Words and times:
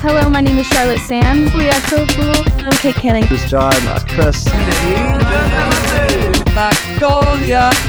Hello, 0.00 0.30
my 0.32 0.40
name 0.40 0.56
is 0.56 0.66
Charlotte 0.66 1.04
Sands. 1.04 1.52
We 1.52 1.68
are 1.68 1.84
so 1.92 2.08
cool. 2.16 2.32
I'm 2.64 2.72
Kate 2.80 2.96
Canning. 2.96 3.28
This 3.28 3.44
is 3.44 3.50
John, 3.52 3.76
uh, 3.84 4.00
Chris, 4.08 4.48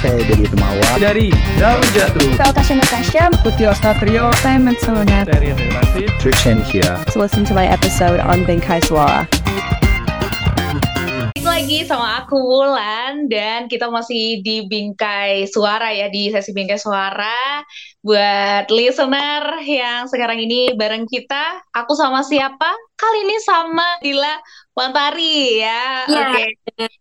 saya 0.03 0.19
dari 0.19 0.43
Temawa. 0.43 0.99
dari 0.99 1.31
Daun 1.55 1.79
Jatuh 1.95 2.35
Saya 2.35 2.51
Tasha 2.51 2.75
Natasha. 2.75 3.31
Ostatrio 3.63 4.27
dari 5.23 5.55
Relasi 5.55 6.11
Trishan 6.19 6.59
here. 6.67 6.99
To 7.15 7.23
listen 7.23 7.47
to 7.47 7.55
my 7.55 7.63
episode 7.63 8.19
on 8.19 8.43
Bengkai 8.43 8.83
Suara. 8.83 9.23
Lagi 11.39 11.87
sama 11.87 12.27
aku 12.27 12.35
Wulan 12.35 13.31
dan 13.31 13.71
kita 13.71 13.87
masih 13.87 14.43
di 14.43 14.67
Bingkai 14.67 15.47
Suara 15.47 15.95
ya 15.95 16.11
di 16.11 16.27
sesi 16.27 16.51
Bingkai 16.51 16.75
Suara 16.75 17.63
buat 18.01 18.65
listener 18.73 19.61
yang 19.61 20.09
sekarang 20.09 20.41
ini 20.41 20.73
bareng 20.73 21.05
kita 21.05 21.61
aku 21.69 21.93
sama 21.93 22.25
siapa? 22.25 22.69
Kali 22.97 23.29
ini 23.29 23.37
sama 23.45 24.01
Dila 24.01 24.41
Wantari 24.73 25.61
ya. 25.61 26.09
Iya, 26.09 26.25
oke. 26.33 26.43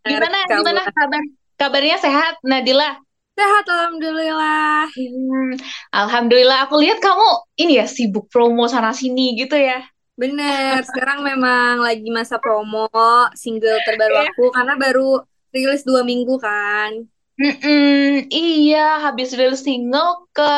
Gimana 0.05 0.37
Kak 0.45 0.57
gimana 0.61 0.81
kabar? 0.93 1.23
Kabarnya 1.57 1.97
sehat? 2.01 2.33
Nadila 2.45 2.97
Sehat 3.31 3.65
alhamdulillah. 3.65 4.91
Hmm, 4.91 5.51
Alhamdulillah. 5.89 6.67
Aku 6.69 6.77
lihat 6.77 6.99
kamu 7.01 7.29
ini 7.57 7.79
ya 7.79 7.87
sibuk 7.89 8.27
promo 8.29 8.67
sana 8.69 8.91
sini 8.93 9.33
gitu 9.39 9.57
ya. 9.57 9.81
Bener, 10.19 10.83
sekarang 10.85 11.25
memang 11.25 11.81
lagi 11.81 12.11
masa 12.13 12.37
promo 12.37 12.91
single 13.33 13.81
terbaru 13.87 14.21
Iya. 14.21 14.29
aku 14.29 14.43
karena 14.53 14.73
baru 14.77 15.23
rilis 15.49 15.81
dua 15.81 16.05
minggu 16.05 16.37
kan. 16.37 17.07
Mm-mm, 17.41 18.29
iya 18.29 19.01
habis 19.01 19.33
rilis 19.33 19.65
single 19.65 20.29
ke 20.35 20.51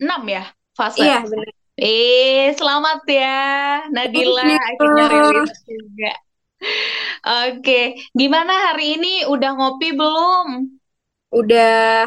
6 0.00 0.22
ya 0.26 0.44
fase 0.72 1.04
Iya 1.04 1.20
bener. 1.28 1.48
Eh, 1.80 2.52
selamat 2.60 3.08
ya, 3.08 3.40
Nadila 3.88 4.52
akhirnya 4.52 5.06
rilis 5.08 5.54
juga. 5.64 6.12
Oke, 7.48 7.96
gimana 8.12 8.52
hari 8.68 9.00
ini? 9.00 9.24
Udah 9.24 9.56
ngopi 9.56 9.96
belum? 9.96 10.68
Udah 11.32 12.04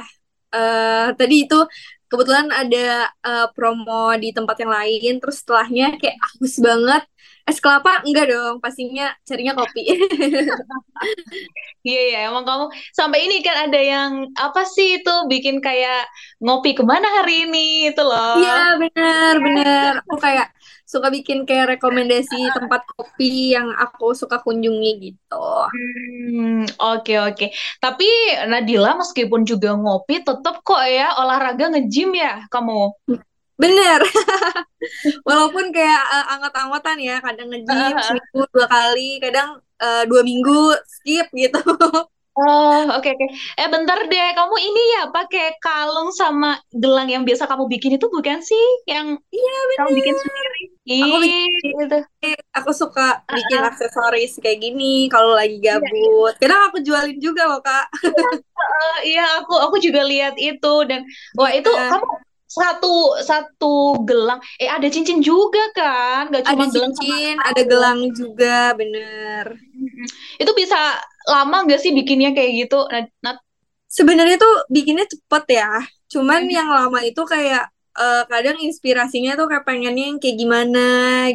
eh 0.53 1.07
tadi 1.17 1.49
itu 1.49 1.57
kebetulan 2.05 2.53
ada 2.53 3.09
eh, 3.09 3.47
promo 3.57 4.13
di 4.21 4.29
tempat 4.29 4.61
yang 4.61 4.69
lain, 4.77 5.13
terus 5.17 5.41
setelahnya 5.41 5.97
kayak 5.97 6.21
haus 6.21 6.55
banget. 6.61 7.03
Es 7.43 7.59
kelapa 7.59 7.99
enggak 8.07 8.31
dong, 8.31 8.63
pastinya 8.63 9.11
carinya 9.27 9.51
kopi. 9.51 9.83
Iya, 11.83 12.01
iya, 12.07 12.19
emang 12.31 12.47
kamu 12.47 12.71
sampai 12.95 13.27
ini 13.27 13.43
kan 13.43 13.67
ada 13.67 13.75
yang 13.75 14.31
apa 14.39 14.63
sih 14.63 15.03
itu 15.03 15.13
bikin 15.27 15.59
kayak 15.59 16.07
ngopi 16.39 16.71
ke 16.71 16.79
mana 16.87 17.03
hari 17.19 17.43
ini 17.43 17.91
itu 17.91 17.99
loh. 17.99 18.39
Iya 18.39 18.79
bener 18.79 19.33
bener. 19.43 19.91
Aku 20.07 20.15
kayak 20.15 20.55
suka 20.87 21.11
bikin 21.11 21.43
kayak 21.43 21.75
rekomendasi 21.75 22.55
tempat 22.55 22.87
kopi 22.87 23.51
yang 23.51 23.75
aku 23.75 24.15
suka 24.15 24.39
kunjungi 24.39 24.91
gitu. 25.11 25.47
Hmm, 25.67 26.63
oke 26.79 27.13
oke. 27.27 27.51
Tapi 27.83 28.07
Nadila 28.47 28.95
meskipun 29.03 29.43
juga 29.43 29.75
ngopi, 29.75 30.23
tetap 30.23 30.63
kok 30.63 30.79
ya 30.87 31.19
olahraga 31.19 31.67
nge-gym 31.75 32.15
ya 32.15 32.47
kamu. 32.47 32.95
Bener. 33.57 34.01
Walaupun 35.27 35.69
kayak 35.71 36.01
eh, 36.11 36.25
anggot-anggotan 36.37 36.97
ya, 36.99 37.15
kadang 37.23 37.47
nge-gym 37.51 37.95
seminggu 38.01 38.43
dua 38.51 38.67
kali, 38.67 39.21
kadang 39.23 39.49
eh, 39.79 40.03
dua 40.09 40.21
minggu 40.25 40.73
skip 40.87 41.27
gitu. 41.33 41.59
Oh, 42.33 42.89
oke 42.97 43.05
oke. 43.13 43.25
Eh, 43.61 43.69
bentar 43.69 44.09
deh. 44.09 44.29
Kamu 44.33 44.57
ini 44.57 44.81
ya 44.97 45.05
pakai 45.13 45.53
kalung 45.61 46.09
sama 46.09 46.57
gelang 46.73 47.05
yang 47.05 47.21
biasa 47.29 47.45
kamu 47.45 47.69
bikin 47.69 48.01
itu 48.01 48.09
bukan 48.09 48.41
sih? 48.41 48.65
Yang 48.89 49.21
Iya 49.29 49.53
kamu 49.53 49.69
bener. 49.69 49.97
bikin 50.01 50.15
sendiri. 50.17 50.61
Aku 50.65 50.89
Ih, 50.89 51.21
bikin. 51.21 51.73
gitu. 51.85 51.97
Aku 52.57 52.71
suka 52.73 53.21
bikin 53.29 53.61
aksesoris 53.61 54.41
kayak 54.41 54.65
gini 54.65 55.05
kalau 55.13 55.37
lagi 55.37 55.61
gabut. 55.61 56.33
Kadang 56.41 56.73
aku 56.73 56.81
jualin 56.81 57.21
juga 57.21 57.45
loh, 57.45 57.61
Kak. 57.61 57.85
Eh, 58.01 59.13
iya, 59.13 59.37
aku 59.37 59.53
aku 59.69 59.77
juga 59.77 60.01
lihat 60.01 60.33
itu 60.41 60.73
dan 60.89 61.05
wah 61.37 61.53
itu 61.53 61.69
Iya. 61.69 61.85
kamu 61.93 62.05
satu 62.57 63.17
satu 63.29 63.73
gelang. 64.07 64.39
Eh, 64.61 64.69
ada 64.75 64.87
cincin 64.93 65.19
juga 65.29 65.63
kan? 65.77 66.21
Gak 66.33 66.45
Ada 66.49 66.53
cuma 66.53 66.63
gelang 66.73 66.93
sama 66.97 67.17
cincin, 67.19 67.35
ada 67.49 67.61
kalung. 67.61 67.69
gelang 67.71 67.99
juga, 68.19 68.55
bener. 68.79 69.45
Itu 70.41 70.51
bisa 70.57 70.77
lama 71.29 71.55
gak 71.69 71.79
sih 71.83 71.91
bikinnya 71.97 72.29
kayak 72.37 72.51
gitu? 72.67 72.75
Nah, 73.23 73.35
Sebenarnya 73.93 74.37
tuh 74.41 74.53
bikinnya 74.73 75.05
cepet 75.05 75.43
ya. 75.59 75.69
Cuman 76.09 76.41
Hmm. 76.41 76.53
yang 76.57 76.69
lama 76.69 76.99
itu 77.05 77.21
kayak 77.33 77.69
eh, 77.93 78.23
kadang 78.25 78.57
inspirasinya 78.57 79.37
tuh 79.37 79.45
kayak 79.49 79.65
pengennya 79.69 80.03
yang 80.09 80.17
kayak 80.17 80.37
gimana 80.41 80.79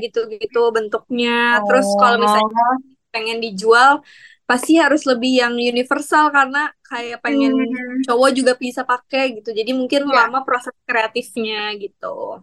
gitu-gitu 0.03 0.59
bentuknya. 0.75 1.62
Terus 1.67 1.87
kalau 1.95 2.19
misalnya 2.19 2.65
oh. 2.67 2.77
pengen 3.15 3.39
dijual 3.45 4.03
pasti 4.49 4.73
harus 4.81 5.03
lebih 5.11 5.33
yang 5.45 5.55
universal 5.61 6.33
karena 6.33 6.73
kayak 6.89 7.21
pengen 7.25 7.53
Hmm. 7.55 8.01
cowok 8.09 8.31
juga 8.39 8.53
bisa 8.57 8.83
pakai 8.89 9.25
gitu. 9.41 9.51
Jadi 9.53 9.71
mungkin 9.77 10.09
Iya. 10.09 10.15
lama 10.25 10.41
proses 10.49 10.73
kreatifnya 10.89 11.77
gitu. 11.83 12.41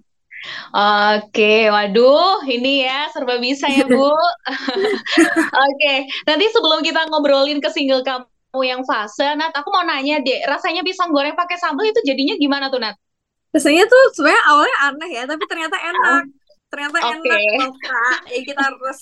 Oke, 0.76 1.54
waduh, 1.74 2.46
ini 2.46 2.86
ya 2.86 3.10
serba 3.14 3.36
bisa 3.42 3.66
ya, 3.66 3.84
Bu. 3.90 4.14
Oke, 5.66 5.94
nanti 6.28 6.46
sebelum 6.54 6.80
kita 6.86 7.10
ngobrolin 7.10 7.60
ke 7.64 7.70
single 7.74 8.04
kamu 8.06 8.60
yang 8.64 8.82
fase, 8.88 9.26
Nat, 9.36 9.52
aku 9.58 9.70
mau 9.74 9.84
nanya 9.84 10.22
deh, 10.22 10.46
rasanya 10.48 10.82
pisang 10.86 11.12
goreng 11.12 11.36
pakai 11.36 11.58
sambal 11.60 11.86
itu 11.90 12.00
jadinya 12.06 12.36
gimana 12.38 12.70
tuh, 12.72 12.80
Nat? 12.84 12.96
Rasanya 13.56 13.84
tuh 13.88 14.04
sebenarnya 14.16 14.44
awalnya 14.52 14.78
aneh 14.92 15.10
ya, 15.16 15.24
tapi 15.26 15.44
ternyata 15.48 15.78
enak. 15.80 16.24
Ternyata 16.76 16.98
Oke. 17.00 17.32
enak 17.32 17.42
loh, 17.56 17.72
Kak. 17.80 18.20
Ya 18.28 18.40
kita 18.44 18.62
harus 18.68 19.00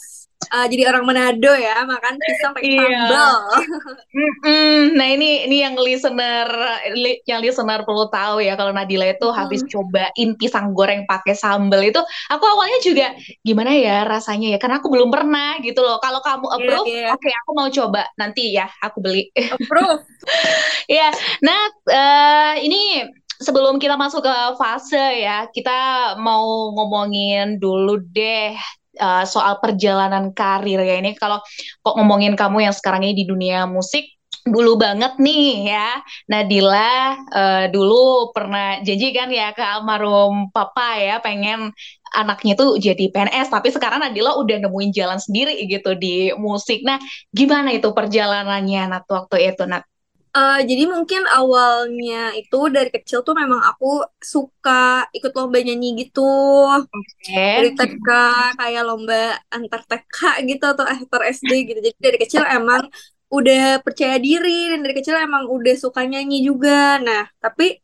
uh, 0.47 0.65
jadi 0.69 0.83
orang 0.87 1.03
Manado 1.03 1.49
ya, 1.51 1.81
makan 1.81 2.13
pisang 2.15 2.53
pakai 2.53 2.69
Iya. 2.69 2.85
sambal. 2.85 3.33
Mm-mm. 4.13 4.93
Nah 4.93 5.07
ini 5.09 5.49
ini 5.49 5.57
yang 5.59 5.73
listener 5.73 6.45
li- 6.93 7.25
yang 7.25 7.41
listener 7.41 7.81
perlu 7.81 8.13
tahu 8.13 8.45
ya 8.45 8.53
kalau 8.53 8.69
Nadila 8.69 9.09
itu 9.09 9.25
Hmm. 9.25 9.33
habis 9.35 9.65
cobain 9.65 10.29
pisang 10.37 10.69
goreng 10.69 11.09
pakai 11.09 11.33
sambal 11.33 11.81
itu 11.81 11.97
aku 12.29 12.45
awalnya 12.45 12.77
juga 12.85 13.17
gimana 13.41 13.73
ya 13.73 14.05
rasanya 14.05 14.53
ya 14.53 14.61
karena 14.61 14.77
aku 14.77 14.93
belum 14.93 15.09
pernah 15.09 15.57
gitu 15.65 15.81
loh. 15.81 15.97
Kalau 15.97 16.21
kamu 16.21 16.45
Iya, 16.45 16.55
approve, 16.55 16.87
iya. 16.87 17.07
oke 17.09 17.29
aku 17.33 17.49
mau 17.57 17.69
coba 17.73 18.01
nanti 18.13 18.53
ya 18.53 18.69
aku 18.79 19.01
beli. 19.01 19.33
Approve. 19.33 20.05
Ya, 20.83 21.09
nah 21.39 21.61
eh, 21.87 22.53
ini 22.63 23.07
sebelum 23.43 23.75
kita 23.77 23.99
masuk 23.99 24.23
ke 24.23 24.35
fase 24.57 25.21
ya, 25.21 25.45
kita 25.51 26.15
mau 26.17 26.71
ngomongin 26.73 27.59
dulu 27.59 27.99
deh 27.99 28.55
eh, 28.97 29.23
soal 29.27 29.59
perjalanan 29.59 30.31
karir 30.31 30.79
ya 30.81 30.95
ini. 30.97 31.13
Kalau 31.19 31.43
kok 31.83 31.95
ngomongin 31.99 32.33
kamu 32.39 32.65
yang 32.65 32.75
sekarang 32.75 33.03
ini 33.05 33.13
di 33.21 33.25
dunia 33.27 33.67
musik, 33.67 34.07
dulu 34.43 34.75
banget 34.75 35.15
nih 35.19 35.71
ya, 35.71 35.89
Nadila 36.31 37.15
eh, 37.31 37.65
dulu 37.71 38.31
pernah 38.35 38.79
janji 38.83 39.11
kan 39.15 39.29
ya 39.31 39.51
ke 39.55 39.63
almarhum 39.63 40.49
papa 40.55 40.99
ya, 40.99 41.19
pengen 41.23 41.71
anaknya 42.13 42.53
tuh 42.53 42.77
jadi 42.77 43.09
PNS, 43.09 43.49
tapi 43.49 43.73
sekarang 43.73 43.99
Nadila 44.03 44.37
udah 44.37 44.57
nemuin 44.63 44.91
jalan 44.93 45.19
sendiri 45.19 45.65
gitu 45.67 45.97
di 45.97 46.31
musik. 46.37 46.85
Nah, 46.85 47.01
gimana 47.33 47.73
itu 47.73 47.89
perjalanannya 47.91 48.81
Nat 48.91 49.05
waktu 49.09 49.37
itu 49.51 49.65
Nat? 49.65 49.92
Eh, 50.33 50.59
jadi 50.69 50.83
mungkin 50.89 51.21
awalnya 51.29 52.33
itu 52.33 52.57
dari 52.73 52.89
kecil 52.89 53.21
tuh 53.21 53.37
memang 53.37 53.61
aku 53.69 54.01
suka 54.17 55.05
ikut 55.13 55.29
lomba 55.37 55.61
nyanyi 55.61 55.87
gitu. 56.01 56.21
Dari 57.53 57.69
Oke. 57.69 57.77
TK 57.77 58.07
kayak 58.59 58.83
lomba 58.89 59.37
antar 59.53 59.81
TK 59.89 60.17
gitu 60.49 60.63
atau 60.73 60.85
antar 60.89 61.21
SD 61.29 61.51
gitu. 61.69 61.79
Jadi 61.85 61.97
dari 62.01 62.17
kecil 62.17 62.43
emang 62.49 62.81
udah 63.29 63.81
percaya 63.85 64.17
diri 64.17 64.73
dan 64.73 64.79
dari 64.85 64.93
kecil 64.97 65.15
emang 65.17 65.45
udah 65.49 65.75
suka 65.77 66.01
nyanyi 66.05 66.41
juga. 66.49 66.97
Nah, 67.01 67.29
tapi 67.37 67.77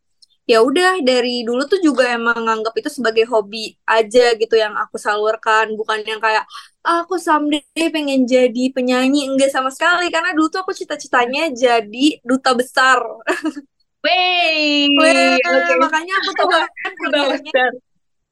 ya 0.52 0.58
udah 0.68 0.90
dari 1.10 1.46
dulu 1.48 1.62
tuh 1.72 1.80
juga 1.88 2.04
emang 2.18 2.38
nganggap 2.46 2.74
itu 2.80 2.90
sebagai 2.98 3.26
hobi 3.32 3.78
aja 3.86 4.34
gitu 4.42 4.56
yang 4.64 4.74
aku 4.84 4.98
salurkan, 5.06 5.66
bukan 5.80 6.00
yang 6.10 6.18
kayak 6.26 6.44
"Ah, 6.88 7.06
aku 7.06 7.16
someday 7.22 7.88
pengen 7.96 8.26
jadi 8.26 8.64
penyanyi 8.76 9.20
enggak 9.30 9.52
sama 9.56 9.70
sekali 9.76 10.10
karena 10.14 10.30
dulu 10.38 10.48
tuh 10.54 10.62
aku 10.66 10.74
cita-citanya 10.80 11.42
jadi 11.54 12.06
duta 12.26 12.52
besar. 12.58 13.00
Wey, 14.04 14.88
Weh, 15.00 15.38
oke. 15.56 15.76
makanya 15.84 16.14
aku 16.20 16.30
tuh 16.40 16.48
bahkan 16.54 16.92
besar. 17.04 17.72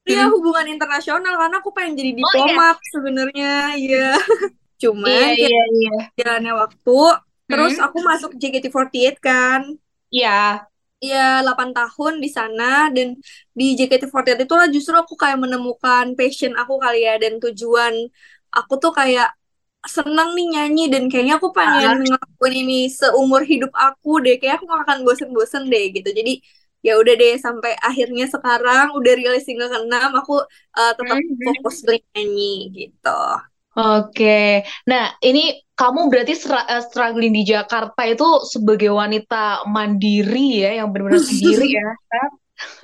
Iya 0.08 0.20
hubungan 0.34 0.66
internasional 0.74 1.34
karena 1.40 1.56
aku 1.62 1.70
pengen 1.76 1.94
jadi 2.00 2.12
Oh 2.22 2.36
iya, 2.46 2.58
diplomat 2.58 2.76
sebenarnya 2.92 3.46
iya 3.80 3.98
cuman 4.82 5.28
iya, 5.38 5.46
iya, 5.46 5.60
iya. 5.76 5.90
jalannya 6.18 6.52
waktu 6.62 6.98
terus 7.48 7.74
Hmm, 7.74 7.84
aku 7.86 7.98
masuk 8.08 8.30
JKT48 8.40 9.16
kan 9.26 9.62
iya. 10.10 10.68
Ya 11.10 11.18
8 11.44 11.70
tahun 11.76 12.12
di 12.24 12.28
sana 12.38 12.64
dan 12.96 13.08
di 13.58 13.64
JKT48 13.78 14.44
itulah 14.46 14.66
justru 14.74 14.94
aku 15.02 15.14
kayak 15.22 15.38
menemukan 15.44 16.06
passion 16.18 16.52
aku 16.60 16.74
kali 16.84 16.96
ya 17.06 17.12
dan 17.22 17.32
tujuan 17.42 17.94
aku 18.56 18.72
tuh 18.82 18.92
kayak 18.98 19.26
seneng 19.96 20.28
nih 20.36 20.46
nyanyi 20.54 20.82
dan 20.92 21.02
kayaknya 21.10 21.34
aku 21.40 21.50
Ah, 21.56 21.58
pengen 21.58 22.04
ngelakuin 22.08 22.54
ini 22.62 22.74
seumur 23.00 23.42
hidup 23.50 23.70
aku 23.84 24.08
deh 24.24 24.34
kayak 24.40 24.54
aku 24.60 24.64
gak 24.72 24.82
akan 24.86 24.98
bosen-bosen 25.06 25.62
deh 25.72 25.84
gitu 25.96 26.08
jadi 26.18 26.32
ya 26.86 26.92
udah 27.00 27.14
deh 27.20 27.32
sampai 27.46 27.72
akhirnya 27.88 28.24
sekarang 28.34 28.86
udah 28.98 29.12
rilis 29.18 29.42
single 29.46 29.70
ke-6 29.72 30.10
aku 30.20 30.32
uh, 30.78 30.92
tetap 30.98 31.18
Mhm. 31.30 31.38
fokus 31.46 31.76
bernyanyi 31.86 32.42
gitu. 32.76 33.08
Oke, 33.78 34.66
nah 34.90 35.14
ini 35.22 35.54
kamu 35.78 36.10
berarti 36.10 36.34
eh, 36.34 36.82
struggling 36.82 37.30
di 37.30 37.46
Jakarta 37.46 38.02
itu 38.02 38.42
sebagai 38.50 38.90
wanita 38.90 39.62
mandiri 39.70 40.66
ya, 40.66 40.82
yang 40.82 40.90
benar-benar 40.90 41.22
sendiri 41.22 41.78
ya. 41.78 41.94
Nat? 41.94 42.32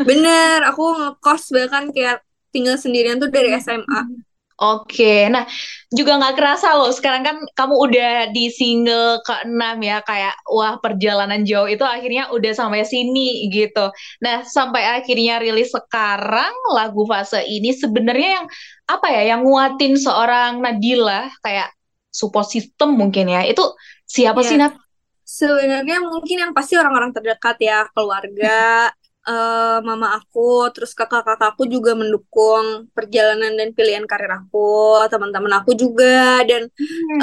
Bener, 0.06 0.62
aku 0.70 0.94
ngekos 0.94 1.50
bahkan 1.50 1.91
kayak 1.91 2.23
tinggal 2.55 2.79
sendirian 2.79 3.19
tuh 3.19 3.26
dari 3.26 3.50
SMA. 3.58 4.06
Oke, 4.55 5.27
nah 5.35 5.51
juga 5.91 6.15
nggak 6.15 6.39
kerasa 6.39 6.79
loh. 6.79 6.95
Sekarang 6.95 7.27
kan 7.27 7.37
kamu 7.59 7.75
udah 7.75 8.11
di 8.31 8.55
single 8.55 9.19
ke-6 9.27 9.83
ya, 9.83 9.99
kayak 10.06 10.39
wah 10.47 10.79
perjalanan 10.79 11.43
jauh 11.43 11.67
itu 11.67 11.83
akhirnya 11.83 12.31
udah 12.31 12.55
sampai 12.55 12.87
sini 12.87 13.51
gitu. 13.51 13.91
Nah, 14.23 14.47
sampai 14.47 14.87
akhirnya 15.03 15.43
rilis 15.43 15.75
sekarang 15.75 16.55
lagu 16.71 17.03
fase 17.03 17.43
ini 17.43 17.75
sebenarnya 17.75 18.29
yang 18.39 18.47
apa 18.87 19.06
ya, 19.11 19.23
yang 19.35 19.41
nguatin 19.43 19.99
seorang 19.99 20.62
Nadila 20.62 21.27
kayak 21.43 21.75
support 22.15 22.47
system 22.47 22.95
mungkin 22.95 23.27
ya. 23.35 23.43
Itu 23.43 23.75
siapa 24.07 24.39
Iya. 24.39 24.49
sih 24.55 24.57
Nat? 24.62 24.73
Sebenarnya 25.27 25.99
mungkin 25.99 26.37
yang 26.47 26.53
pasti 26.55 26.79
orang-orang 26.79 27.11
terdekat 27.11 27.57
ya, 27.59 27.91
keluarga, 27.91 28.93
eh, 29.29 29.79
mama 29.88 30.21
aku, 30.21 30.69
terus 30.75 30.93
kakak-kakakku 30.93 31.65
juga 31.69 31.97
mendukung 31.97 32.88
perjalanan 32.97 33.53
dan 33.59 33.73
pilihan 33.76 34.05
karir 34.05 34.32
aku, 34.41 35.00
teman-teman 35.12 35.53
aku 35.61 35.73
juga, 35.73 36.44
dan 36.44 36.69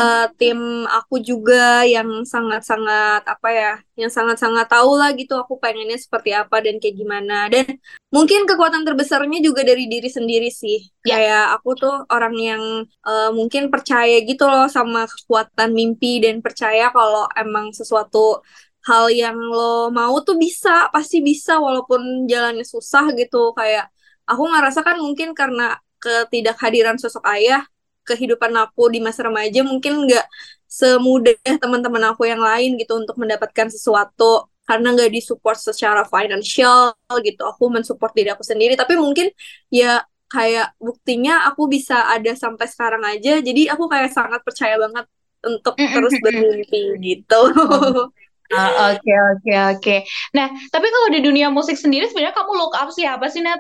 eh, 0.01 0.25
tim 0.39 0.86
aku 0.89 1.21
juga 1.21 1.86
yang 1.86 2.25
sangat-sangat 2.25 3.21
apa 3.25 3.50
ya, 3.53 3.74
yang 3.98 4.09
sangat-sangat 4.09 4.65
tahu 4.65 4.98
lah 4.98 5.13
gitu 5.13 5.38
aku 5.38 5.62
pengennya 5.62 5.98
seperti 6.01 6.33
apa 6.33 6.57
dan 6.65 6.81
kayak 6.81 6.95
gimana. 6.98 7.48
Dan 7.53 7.77
mungkin 8.09 8.50
kekuatan 8.50 8.83
terbesarnya 8.88 9.39
juga 9.45 9.62
dari 9.62 9.86
diri 9.86 10.09
sendiri 10.09 10.50
sih. 10.50 10.81
Ya. 11.06 11.18
Kayak 11.18 11.45
aku 11.62 11.69
tuh 11.77 11.95
orang 12.09 12.36
yang 12.38 12.63
eh, 12.86 13.30
mungkin 13.33 13.69
percaya 13.69 14.18
gitu 14.25 14.44
loh 14.50 14.65
sama 14.69 15.06
kekuatan 15.06 15.69
mimpi 15.71 16.21
dan 16.24 16.42
percaya 16.42 16.89
kalau 16.89 17.30
emang 17.38 17.69
sesuatu 17.71 18.42
hal 18.88 19.06
yang 19.13 19.38
lo 19.38 19.94
mau 19.94 20.16
tuh 20.25 20.38
bisa, 20.42 20.89
pasti 20.89 21.22
bisa 21.22 21.62
walaupun 21.62 22.25
jalannya 22.25 22.66
susah 22.66 23.13
gitu. 23.13 23.54
Kayak 23.54 23.94
aku 24.25 24.44
ngerasa 24.50 24.80
kan 24.81 24.98
mungkin 24.98 25.38
karena 25.38 25.78
ketidakhadiran 26.01 26.98
sosok 26.98 27.22
ayah, 27.30 27.62
kehidupan 28.07 28.50
aku 28.57 28.89
di 28.89 28.98
masa 28.98 29.30
remaja 29.30 29.62
mungkin 29.62 30.10
nggak 30.10 30.25
semudah 30.66 31.38
teman-teman 31.62 32.16
aku 32.16 32.25
yang 32.25 32.42
lain 32.42 32.80
gitu 32.81 32.98
untuk 32.98 33.19
mendapatkan 33.22 33.69
sesuatu 33.69 34.50
karena 34.66 34.95
nggak 34.95 35.12
disupport 35.13 35.57
secara 35.60 36.01
financial 36.07 36.98
gitu. 37.22 37.42
Aku 37.45 37.69
mensupport 37.69 38.12
diri 38.18 38.30
aku 38.34 38.42
sendiri, 38.42 38.74
tapi 38.74 38.98
mungkin 38.98 39.30
ya 39.69 40.01
kayak 40.31 40.74
buktinya 40.80 41.45
aku 41.51 41.68
bisa 41.68 42.07
ada 42.10 42.34
sampai 42.34 42.66
sekarang 42.66 43.04
aja. 43.06 43.38
Jadi 43.44 43.68
aku 43.69 43.86
kayak 43.92 44.10
sangat 44.16 44.42
percaya 44.42 44.80
banget 44.80 45.06
untuk 45.45 45.75
terus 45.75 46.13
bermimpi 46.24 46.98
gitu. 47.04 47.42
Ah, 48.51 48.92
Oke, 48.92 49.13
oke, 49.31 49.53
oke. 49.75 49.95
Nah, 50.36 50.48
tapi 50.71 50.88
kalau 50.92 51.07
di 51.12 51.19
dunia 51.24 51.48
musik 51.48 51.80
sendiri 51.80 52.07
sebenarnya 52.12 52.36
kamu 52.36 52.51
look 52.56 52.74
up 52.75 52.89
siapa 52.92 53.27
sih, 53.31 53.39
Nat? 53.44 53.59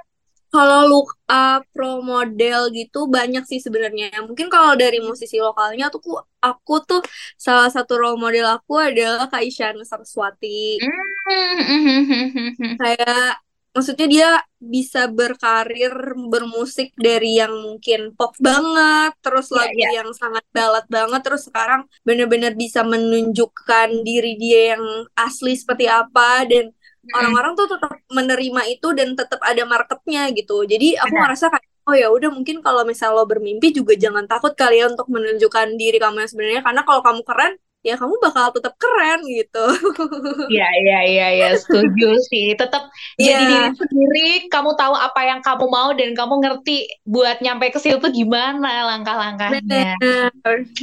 Kalau 0.51 0.83
look 0.83 1.15
up 1.31 1.63
pro 1.71 2.03
model 2.03 2.75
gitu 2.75 3.07
banyak 3.07 3.47
sih 3.47 3.63
sebenarnya. 3.63 4.11
Mungkin 4.27 4.51
kalau 4.51 4.75
dari 4.75 4.99
musisi 4.99 5.39
lokalnya 5.39 5.87
tuh 5.87 6.03
aku, 6.03 6.11
aku 6.43 6.75
tuh 6.83 7.01
salah 7.39 7.71
satu 7.71 7.95
role 7.95 8.19
model 8.19 8.59
aku 8.59 8.75
adalah 8.75 9.31
Kak 9.31 9.47
Isyana 9.47 9.87
Saraswati. 9.87 10.75
Hmm. 10.83 12.75
Kayak 12.75 13.39
maksudnya 13.75 14.07
dia 14.11 14.29
bisa 14.59 15.07
berkarir 15.07 15.93
bermusik 16.31 16.91
dari 16.99 17.39
yang 17.39 17.53
mungkin 17.65 18.11
pop 18.17 18.35
banget, 18.37 19.11
terus 19.23 19.47
Iya, 19.51 19.57
lagu 19.59 19.79
iya. 19.79 19.89
yang 20.03 20.09
sangat 20.11 20.43
ballad 20.55 20.85
banget, 20.91 21.21
terus 21.25 21.47
sekarang 21.47 21.81
bener-bener 22.07 22.53
bisa 22.53 22.83
menunjukkan 22.83 23.89
diri 24.07 24.35
dia 24.35 24.75
yang 24.77 24.83
asli 25.15 25.55
seperti 25.55 25.85
apa 25.87 26.43
dan 26.51 26.69
orang-orang 27.17 27.51
tuh 27.57 27.67
tetap 27.71 27.91
menerima 28.13 28.61
itu 28.69 28.87
dan 28.93 29.17
tetap 29.17 29.39
ada 29.41 29.63
marketnya 29.65 30.29
gitu. 30.35 30.63
Jadi 30.67 30.99
aku 30.99 31.15
Benar. 31.15 31.23
ngerasa 31.33 31.45
kayak 31.49 31.67
oh 31.89 31.95
ya 31.97 32.07
udah 32.13 32.29
mungkin 32.29 32.61
kalau 32.61 32.85
misal 32.85 33.17
lo 33.17 33.25
bermimpi 33.25 33.73
juga 33.73 33.97
jangan 33.97 34.29
takut 34.29 34.53
kali 34.53 34.79
ya 34.79 34.85
untuk 34.91 35.09
menunjukkan 35.09 35.67
diri 35.81 35.97
kamu 35.97 36.23
yang 36.23 36.29
sebenarnya 36.29 36.61
karena 36.61 36.81
kalau 36.85 37.01
kamu 37.01 37.21
keren 37.25 37.53
ya 37.81 37.97
kamu 37.97 38.13
bakal 38.21 38.53
tetap 38.53 38.73
keren 38.77 39.25
gitu. 39.25 39.65
Iya, 40.53 40.67
iya, 40.83 40.99
iya, 41.07 41.27
iya, 41.37 41.49
setuju 41.57 42.17
sih. 42.27 42.53
Tetap 42.53 42.91
jadi 43.15 43.31
Iya. 43.41 43.47
diri 43.47 43.71
sendiri, 43.79 44.27
kamu 44.51 44.75
tahu 44.75 44.93
apa 44.93 45.21
yang 45.25 45.39
kamu 45.39 45.65
mau 45.71 45.89
dan 45.95 46.11
kamu 46.11 46.33
ngerti 46.43 46.85
buat 47.07 47.39
nyampe 47.39 47.71
ke 47.71 47.79
situ 47.79 47.97
tuh 47.97 48.11
gimana 48.11 48.83
langkah-langkahnya. 48.91 49.95
Bener, 49.97 50.29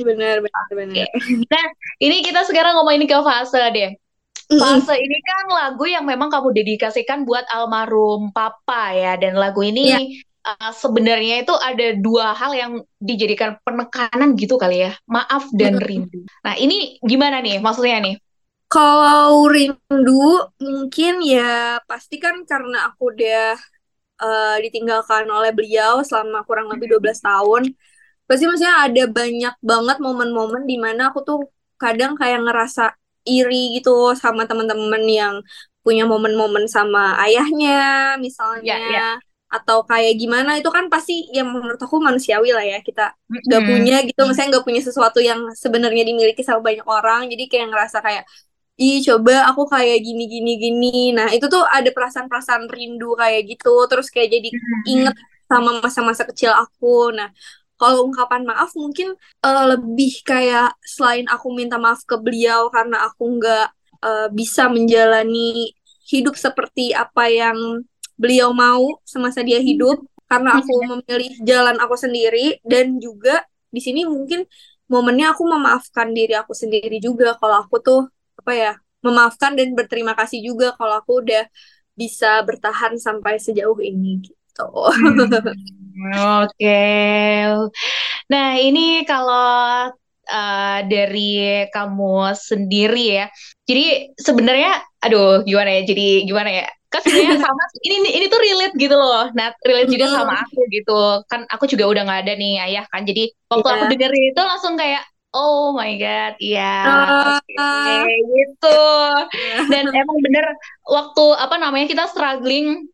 bener, 0.02 0.36
bener, 0.42 0.68
bener. 0.72 1.06
Ini 2.00 2.16
kita 2.24 2.48
sekarang 2.48 2.80
ngomongin 2.80 3.04
ke 3.06 3.18
fase 3.22 3.60
deh. 3.70 3.92
Fase 4.48 4.96
ini 4.96 5.18
kan 5.28 5.44
lagu 5.52 5.84
yang 5.84 6.08
memang 6.08 6.32
kamu 6.32 6.56
dedikasikan 6.56 7.28
buat 7.28 7.44
almarhum 7.52 8.32
papa 8.32 8.96
ya, 8.96 9.20
dan 9.20 9.36
lagu 9.36 9.60
ini 9.60 9.92
Iya. 9.92 10.00
Uh, 10.48 10.72
sebenarnya 10.72 11.44
itu 11.44 11.54
ada 11.54 11.86
dua 11.98 12.32
hal 12.32 12.52
yang 12.56 12.72
dijadikan 12.98 13.60
penekanan 13.66 14.32
gitu 14.40 14.56
kali 14.56 14.88
ya, 14.88 14.92
maaf 15.04 15.44
dan 15.52 15.76
rindu. 15.76 16.24
Nah 16.44 16.54
ini 16.56 16.96
gimana 17.04 17.44
nih 17.44 17.60
maksudnya 17.60 17.98
nih? 18.00 18.16
Kalau 18.68 19.48
rindu 19.48 20.44
mungkin 20.60 21.24
ya 21.24 21.80
pasti 21.88 22.20
kan 22.20 22.44
karena 22.44 22.92
aku 22.92 23.16
udah 23.16 23.56
eh, 24.22 24.56
ditinggalkan 24.64 25.24
oleh 25.28 25.50
beliau 25.56 26.04
selama 26.04 26.44
kurang 26.48 26.68
lebih 26.72 26.86
12 26.96 27.20
tahun. 27.24 27.62
Pasti 28.28 28.44
maksudnya 28.44 28.76
ada 28.86 29.02
banyak 29.08 29.54
banget 29.64 29.96
momen-momen 30.04 30.62
di 30.68 30.76
mana 30.76 31.08
aku 31.12 31.20
tuh 31.24 31.38
kadang 31.80 32.12
kayak 32.20 32.44
ngerasa 32.44 32.92
iri 33.28 33.80
gitu 33.80 34.12
sama 34.16 34.44
teman-teman 34.48 35.04
yang 35.08 35.34
punya 35.84 36.04
momen-momen 36.04 36.68
sama 36.68 37.16
ayahnya 37.24 37.76
misalnya 38.20 38.76
Ya, 38.76 38.76
ya. 38.92 39.08
Atau 39.48 39.78
kayak 39.88 40.12
gimana 40.20 40.50
itu 40.60 40.68
kan 40.76 40.86
pasti 40.92 41.12
yang 41.36 41.48
menurut 41.52 41.80
aku 41.80 41.96
manusiawi 42.04 42.52
lah 42.56 42.64
ya 42.64 42.78
kita 42.84 43.02
nggak 43.48 43.62
Mm-mm. 43.62 43.68
punya 43.68 43.94
gitu 44.04 44.20
misalnya 44.28 44.48
nggak 44.60 44.66
punya 44.68 44.82
sesuatu 44.84 45.18
yang 45.24 45.40
sebenarnya 45.56 46.02
dimiliki 46.08 46.42
sama 46.44 46.60
banyak 46.68 46.84
orang 46.84 47.20
jadi 47.32 47.44
kayak 47.50 47.66
ngerasa 47.72 47.98
kayak 48.04 48.24
ih 48.78 48.98
coba 49.06 49.32
aku 49.50 49.62
kayak 49.74 49.98
gini 50.06 50.22
gini 50.32 50.50
gini. 50.62 50.88
Nah 51.16 51.28
itu 51.34 51.46
tuh 51.54 51.62
ada 51.66 51.90
perasaan-perasaan 51.96 52.64
rindu 52.70 53.14
kayak 53.20 53.40
gitu 53.50 53.68
terus 53.90 54.06
kayak 54.14 54.30
jadi 54.38 54.48
inget 54.86 55.14
sama 55.50 55.70
masa-masa 55.84 56.22
kecil 56.30 56.52
aku. 56.54 57.10
Nah 57.18 57.28
kalau 57.78 58.06
ungkapan 58.06 58.42
maaf 58.46 58.70
mungkin 58.78 59.14
eh, 59.44 59.64
lebih 59.74 60.12
kayak 60.26 60.74
selain 60.82 61.26
aku 61.30 61.46
minta 61.54 61.76
maaf 61.78 62.02
ke 62.06 62.16
beliau 62.18 62.70
karena 62.74 62.96
aku 63.10 63.22
nggak 63.38 63.66
eh, 64.06 64.26
bisa 64.38 64.62
menjalani 64.70 65.70
hidup 66.08 66.34
seperti 66.38 66.94
apa 66.96 67.22
yang 67.30 67.58
beliau 68.18 68.50
mau 68.52 68.98
semasa 69.06 69.40
dia 69.46 69.62
hidup 69.62 70.02
karena 70.28 70.60
aku 70.60 70.74
memilih 70.84 71.32
jalan 71.46 71.76
aku 71.80 71.96
sendiri 71.96 72.60
dan 72.66 73.00
juga 73.00 73.46
di 73.72 73.80
sini 73.80 74.04
mungkin 74.04 74.44
momennya 74.90 75.32
aku 75.32 75.46
memaafkan 75.48 76.12
diri 76.12 76.36
aku 76.36 76.52
sendiri 76.52 77.00
juga 77.00 77.38
kalau 77.40 77.64
aku 77.64 77.80
tuh 77.80 78.00
apa 78.36 78.52
ya 78.52 78.72
memaafkan 79.00 79.54
dan 79.54 79.72
berterima 79.78 80.12
kasih 80.18 80.42
juga 80.42 80.74
kalau 80.74 80.98
aku 81.00 81.22
udah 81.24 81.46
bisa 81.98 82.42
bertahan 82.46 82.94
sampai 82.98 83.42
sejauh 83.42 83.78
ini 83.82 84.22
gitu. 84.22 84.68
Hmm, 85.98 86.46
Oke. 86.46 86.82
Nah, 88.30 88.48
ini 88.54 89.02
kalau 89.02 89.90
uh, 90.30 90.78
dari 90.86 91.66
kamu 91.74 92.38
sendiri 92.38 93.04
ya. 93.18 93.26
Jadi 93.66 94.14
sebenarnya 94.14 94.78
aduh 95.02 95.42
gimana 95.42 95.74
ya? 95.74 95.82
Jadi 95.90 96.06
gimana 96.28 96.50
ya? 96.54 96.66
Kan 96.88 97.00
sebenarnya 97.04 97.38
sama 97.46 97.62
ini 97.84 97.96
ini 98.16 98.26
tuh 98.32 98.40
relate 98.40 98.74
gitu 98.80 98.96
loh. 98.96 99.28
Nah, 99.36 99.52
relate 99.60 99.90
juga 99.92 100.06
sama 100.08 100.34
aku 100.44 100.60
gitu. 100.72 101.22
Kan 101.28 101.44
aku 101.48 101.64
juga 101.68 101.84
udah 101.88 102.02
nggak 102.08 102.20
ada 102.24 102.32
nih 102.34 102.52
ayah 102.64 102.84
kan. 102.88 103.04
Jadi 103.04 103.28
waktu 103.48 103.68
Iya. 103.68 103.74
aku 103.76 103.84
dengerin 103.92 104.24
itu 104.32 104.40
langsung 104.42 104.74
kayak 104.76 105.04
Oh 105.28 105.76
my 105.76 105.92
God, 106.00 106.40
iya, 106.40 106.64
Ah. 106.88 107.36
oke, 107.36 108.00
gitu. 108.32 108.80
Dan 109.68 109.84
emang 109.92 110.18
bener 110.24 110.44
waktu 110.88 111.24
apa 111.36 111.54
namanya 111.60 111.84
kita 111.84 112.08
struggling 112.08 112.88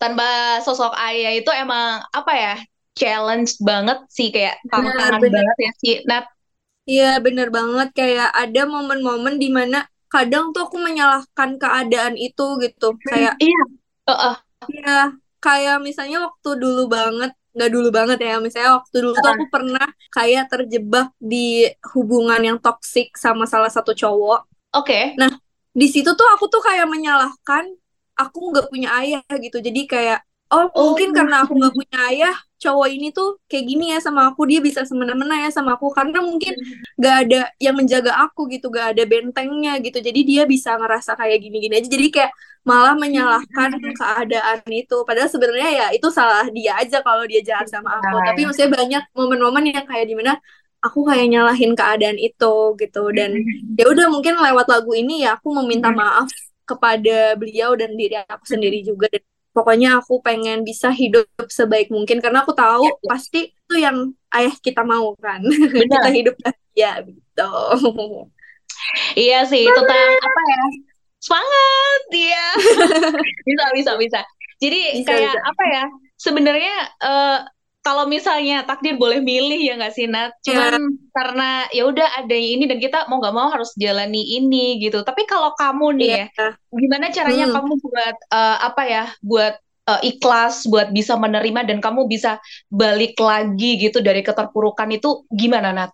tanpa 0.00 0.58
sosok 0.64 0.96
ayah 0.96 1.36
itu 1.36 1.52
emang 1.52 2.00
apa 2.08 2.32
ya 2.32 2.54
challenge 2.96 3.60
banget 3.60 4.00
sih 4.08 4.32
kayak 4.32 4.56
tantangan 4.72 5.20
benar. 5.20 5.44
banget 5.44 5.56
ya 5.60 5.70
sih. 5.76 5.94
Nat. 6.08 6.24
Iya 6.84 7.20
bener 7.20 7.48
banget 7.48 7.88
kayak 7.92 8.28
ada 8.32 8.60
momen-momen 8.64 9.36
di 9.36 9.48
mana 9.52 9.84
kadang 10.14 10.44
tuh 10.54 10.62
aku 10.70 10.78
menyalahkan 10.78 11.50
keadaan 11.58 12.14
itu 12.14 12.46
gitu 12.62 12.94
kayak 13.10 13.34
Iya. 13.42 13.62
Heeh. 14.08 14.34
ya 14.84 14.98
kayak 15.42 15.76
misalnya 15.82 16.24
waktu 16.30 16.50
dulu 16.56 16.86
banget 16.88 17.34
nggak 17.54 17.70
dulu 17.70 17.88
banget 17.94 18.18
ya 18.18 18.34
misalnya 18.42 18.82
waktu 18.82 18.96
dulu 18.98 19.14
tuh 19.14 19.30
aku 19.30 19.44
pernah 19.46 19.86
kayak 20.10 20.50
terjebak 20.50 21.08
di 21.22 21.68
hubungan 21.94 22.40
yang 22.42 22.58
toksik 22.58 23.14
sama 23.14 23.44
salah 23.46 23.70
satu 23.70 23.94
cowok 23.94 24.40
Oke. 24.74 25.14
di 25.74 25.86
situ 25.86 26.10
tuh 26.18 26.28
aku 26.34 26.50
tuh 26.50 26.62
kayak 26.62 26.86
menyalahkan 26.90 27.64
aku 28.14 28.38
nggak 28.50 28.66
punya 28.70 28.88
ayah 29.02 29.22
gitu 29.38 29.58
jadi 29.62 29.80
kayak 29.86 30.18
oh, 30.50 30.66
Oh. 30.74 30.94
mungkin 30.94 31.10
karena 31.14 31.42
aku 31.46 31.54
nggak 31.58 31.74
punya 31.74 31.98
ayah 32.10 32.34
cowok 32.64 32.88
ini 32.94 33.06
tuh 33.18 33.28
kayak 33.50 33.64
gini 33.70 33.84
ya 33.92 33.98
sama 34.06 34.20
aku 34.32 34.42
dia 34.50 34.60
bisa 34.64 34.80
semena-mena 34.88 35.34
ya 35.44 35.50
sama 35.56 35.70
aku. 35.76 35.86
Karena 35.96 36.18
mungkin 36.28 36.52
nggak 36.98 37.16
ada 37.28 37.40
yang 37.64 37.74
menjaga 37.78 38.12
aku 38.24 38.40
gitu 38.52 38.66
gak 38.76 38.86
ada 38.96 39.02
bentengnya 39.12 39.72
gitu. 39.84 39.98
Jadi 40.00 40.20
dia 40.30 40.42
bisa 40.48 40.70
ngerasa 40.80 41.10
kayak 41.20 41.38
gini-gini 41.44 41.74
aja. 41.78 41.88
Jadi 41.96 42.06
kayak 42.14 42.32
malah 42.68 42.94
menyalahkan 42.96 43.70
keadaan 43.98 44.60
itu. 44.72 44.96
Padahal 45.08 45.28
sebenarnya 45.28 45.70
ya 45.80 45.86
itu 45.96 46.08
salah 46.18 46.46
dia 46.56 46.72
aja 46.80 46.96
kalau 47.06 47.24
dia 47.30 47.40
jahat 47.48 47.68
sama 47.68 47.90
aku. 48.00 48.16
Iya, 48.20 48.26
tapi 48.28 48.40
iya. 48.40 48.46
maksudnya 48.48 48.70
banyak 48.78 49.02
momen-momen 49.16 49.64
yang 49.74 49.84
kayak 49.90 50.06
di 50.10 50.14
mana 50.18 50.32
aku 50.84 50.98
kayak 51.08 51.26
nyalahin 51.32 51.72
keadaan 51.78 52.18
itu 52.20 52.54
gitu. 52.80 53.00
Dan 53.16 53.30
ya 53.78 53.84
udah 53.92 54.06
mungkin 54.12 54.34
lewat 54.40 54.66
lagu 54.72 54.92
ini 54.96 55.24
ya 55.24 55.36
aku 55.36 55.48
meminta 55.64 55.88
Hmm. 55.92 55.98
maaf 56.00 56.28
kepada 56.64 57.36
beliau 57.40 57.76
dan 57.76 57.92
diri 58.00 58.16
aku 58.24 58.44
sendiri 58.48 58.80
juga. 58.88 59.06
Dan 59.12 59.22
pokoknya 59.54 60.02
aku 60.02 60.18
pengen 60.20 60.66
bisa 60.66 60.90
hidup 60.90 61.24
sebaik 61.48 61.88
mungkin 61.94 62.18
karena 62.18 62.42
aku 62.42 62.52
tahu 62.52 62.84
Iya, 62.84 62.92
iya. 62.98 63.08
pasti 63.08 63.40
itu 63.54 63.74
yang 63.78 63.96
ayah 64.34 64.54
kita 64.58 64.82
mau 64.82 65.14
kan 65.16 65.40
kita 65.94 66.08
hidup 66.10 66.34
bahagia 66.42 66.92
gitu 67.06 67.50
Iya 69.14 69.46
sih, 69.48 69.64
tentang 69.64 70.08
apa 70.20 70.42
ya? 70.50 70.62
Semangat, 71.22 72.00
iya. 72.12 72.46
bisa, 73.48 73.64
bisa, 73.72 73.92
bisa. 73.96 74.20
Jadi 74.60 74.80
Bisa, 75.00 75.08
kayak 75.08 75.32
bisa. 75.32 75.40
apa 75.40 75.64
ya? 75.72 75.84
Sebenarnya 76.20 76.76
eh, 77.00 77.38
kalau 77.86 78.04
misalnya 78.08 78.64
takdir 78.68 78.94
boleh 78.96 79.20
milih 79.20 79.60
ya 79.60 79.72
nggak 79.78 79.92
sih 79.96 80.06
Nat? 80.08 80.32
Cuman 80.46 80.80
karena 81.16 81.68
ya 81.76 81.82
udah 81.90 82.08
ada 82.24 82.36
ini 82.36 82.64
dan 82.70 82.78
kita 82.80 82.98
mau 83.12 83.20
nggak 83.20 83.36
mau 83.36 83.48
harus 83.54 83.70
jalani 83.76 84.20
ini 84.40 84.80
gitu. 84.82 85.04
Tapi 85.08 85.22
kalau 85.28 85.52
kamu 85.60 85.86
nih 86.00 86.10
ya, 86.16 86.24
Iya. 86.32 86.48
gimana 86.82 87.06
caranya 87.16 87.44
Hmm. 87.46 87.54
kamu 87.54 87.72
buat 87.84 88.16
eh, 88.32 88.56
apa 88.68 88.82
ya? 88.88 89.04
Buat 89.20 89.54
eh, 89.84 90.00
ikhlas, 90.10 90.54
buat 90.72 90.88
bisa 90.96 91.12
menerima 91.20 91.60
dan 91.68 91.78
kamu 91.84 92.08
bisa 92.08 92.40
balik 92.72 93.14
lagi 93.20 93.76
gitu 93.84 94.00
dari 94.00 94.24
keterpurukan 94.24 94.88
itu 94.96 95.28
gimana 95.28 95.70
Nat? 95.76 95.90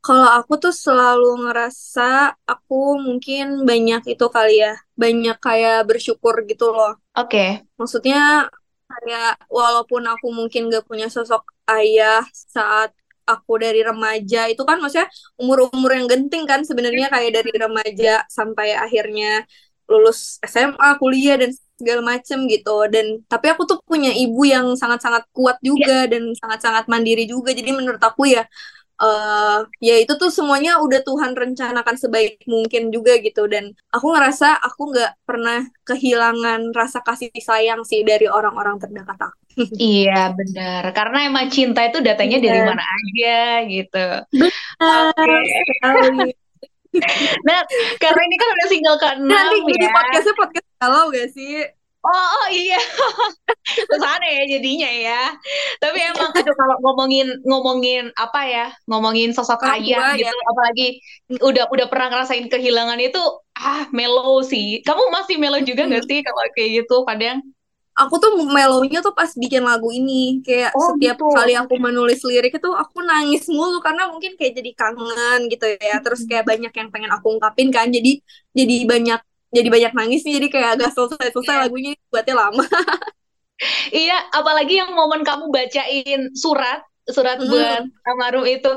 Kalau 0.00 0.28
aku 0.40 0.56
tuh 0.56 0.72
selalu 0.72 1.44
ngerasa 1.44 2.32
aku 2.48 2.96
mungkin 2.96 3.68
banyak 3.68 4.16
itu 4.16 4.24
kali 4.32 4.64
ya, 4.64 4.72
banyak 4.96 5.36
kayak 5.36 5.84
bersyukur 5.84 6.34
gitu 6.48 6.72
loh. 6.72 6.96
Oke. 7.12 7.60
Maksudnya 7.76 8.48
kayak 8.90 9.38
walaupun 9.46 10.02
aku 10.10 10.26
mungkin 10.34 10.68
gak 10.72 10.84
punya 10.90 11.06
sosok 11.06 11.42
ayah 11.70 12.22
saat 12.34 12.90
aku 13.30 13.62
dari 13.62 13.80
remaja 13.86 14.50
itu 14.50 14.62
kan 14.66 14.82
maksudnya 14.82 15.06
umur-umur 15.38 15.90
yang 15.94 16.06
genting 16.10 16.44
kan 16.50 16.66
sebenarnya 16.66 17.06
kayak 17.14 17.30
dari 17.38 17.52
remaja 17.54 18.26
sampai 18.26 18.74
akhirnya 18.74 19.46
lulus 19.90 20.38
SMA, 20.46 20.98
kuliah 21.02 21.34
dan 21.38 21.50
segala 21.78 22.02
macem 22.14 22.46
gitu. 22.46 22.86
Dan 22.86 23.26
tapi 23.26 23.50
aku 23.50 23.66
tuh 23.66 23.78
punya 23.82 24.10
ibu 24.14 24.46
yang 24.46 24.78
sangat-sangat 24.78 25.26
kuat 25.34 25.58
juga 25.62 26.06
dan 26.06 26.30
sangat-sangat 26.38 26.86
mandiri 26.86 27.26
juga. 27.26 27.50
Jadi 27.50 27.70
menurut 27.74 27.98
aku 28.02 28.30
ya 28.30 28.46
eh 29.00 29.58
ya 29.80 29.96
itu 29.96 30.12
tuh 30.20 30.28
semuanya 30.28 30.76
udah 30.84 31.00
Tuhan 31.00 31.32
rencanakan 31.32 31.96
sebaik 31.96 32.44
mungkin 32.44 32.92
juga 32.92 33.16
gitu 33.16 33.48
dan 33.48 33.72
aku 33.88 34.12
ngerasa 34.12 34.60
aku 34.60 34.92
nggak 34.92 35.24
pernah 35.24 35.64
kehilangan 35.88 36.76
rasa 36.76 37.00
kasih 37.00 37.32
sayang 37.32 37.80
sih 37.88 38.04
dari 38.04 38.28
orang-orang 38.28 38.76
terdekat 38.76 39.16
aku. 39.16 39.36
Iya 39.80 40.30
benar, 40.36 40.92
karena 40.94 41.18
emang 41.26 41.48
cinta 41.50 41.82
itu 41.82 41.98
datangnya 42.04 42.38
dari 42.38 42.60
Iya. 42.60 42.68
mana 42.68 42.84
aja 42.84 43.38
gitu. 43.66 44.06
Ah. 44.78 45.10
Nah, 47.46 47.62
karena 48.02 48.20
ini 48.26 48.34
kan 48.34 48.48
udah 48.50 48.66
single 48.66 48.98
ke-6 48.98 49.30
Nanti 49.30 49.78
ya. 49.78 49.94
podcastnya 49.94 50.34
podcast 50.34 50.68
galau 50.82 51.06
gak 51.14 51.28
sih? 51.30 51.62
Oh, 52.02 52.10
oh 52.34 52.46
iya. 52.50 52.80
Ke 53.76 53.96
sana 54.00 54.26
ya 54.26 54.42
jadinya 54.46 54.88
ya. 54.90 55.20
Tapi 55.82 55.98
emang 56.10 56.30
aduh 56.34 56.54
kalau 56.56 56.76
ngomongin 56.84 57.26
ngomongin 57.46 58.02
apa 58.16 58.40
ya? 58.46 58.66
Ngomongin 58.88 59.30
sosok 59.36 59.60
Orang 59.62 59.80
ayah 59.82 60.16
gitu, 60.18 60.36
apalagi 60.50 60.86
udah 61.40 61.64
udah 61.70 61.86
pernah 61.90 62.06
ngerasain 62.12 62.46
kehilangan 62.48 62.98
itu 63.00 63.20
ah 63.56 63.86
mellow 63.92 64.40
sih. 64.42 64.80
Kamu 64.82 65.02
masih 65.12 65.36
mellow 65.36 65.60
juga 65.62 65.86
nggak 65.86 66.04
sih 66.08 66.18
kalau 66.24 66.40
kayak 66.56 66.70
gitu 66.84 66.96
kadang? 67.04 67.38
Aku 68.00 68.16
tuh 68.16 68.32
mellownya 68.48 69.04
tuh 69.04 69.12
pas 69.12 69.28
bikin 69.36 69.60
lagu 69.60 69.92
ini 69.92 70.40
kayak 70.40 70.72
Oh, 70.72 70.94
setiap 70.96 71.20
gitu. 71.20 71.26
kali 71.36 71.52
aku 71.52 71.74
menulis 71.76 72.24
lirik 72.24 72.56
itu 72.56 72.70
aku 72.72 73.04
nangis 73.04 73.44
mulu 73.50 73.76
karena 73.84 74.08
mungkin 74.08 74.40
kayak 74.40 74.56
jadi 74.56 74.70
kangen 74.72 75.40
gitu 75.52 75.66
ya. 75.76 76.00
Terus 76.00 76.24
kayak 76.24 76.48
banyak 76.48 76.72
yang 76.72 76.88
pengen 76.88 77.10
aku 77.12 77.36
ungkapin 77.36 77.68
kan. 77.68 77.92
Jadi 77.92 78.24
jadi 78.56 78.76
banyak 78.88 79.20
jadi 79.52 79.68
banyak 79.68 79.92
nangis 79.98 80.22
nih 80.24 80.32
jadi 80.40 80.48
kayak 80.48 80.68
agak 80.78 80.90
selesai-selesai 80.96 81.54
Iya. 81.58 81.62
lagunya 81.66 81.90
buatnya 82.08 82.34
lama. 82.38 82.64
Iya, 83.96 84.14
apalagi 84.38 84.72
yang 84.80 84.90
momen 84.98 85.20
kamu 85.28 85.44
bacain 85.54 86.20
surat, 86.42 86.80
surat 87.14 87.36
Mm. 87.38 87.50
buat 87.50 87.82
almarhum 88.08 88.44
itu. 88.48 88.70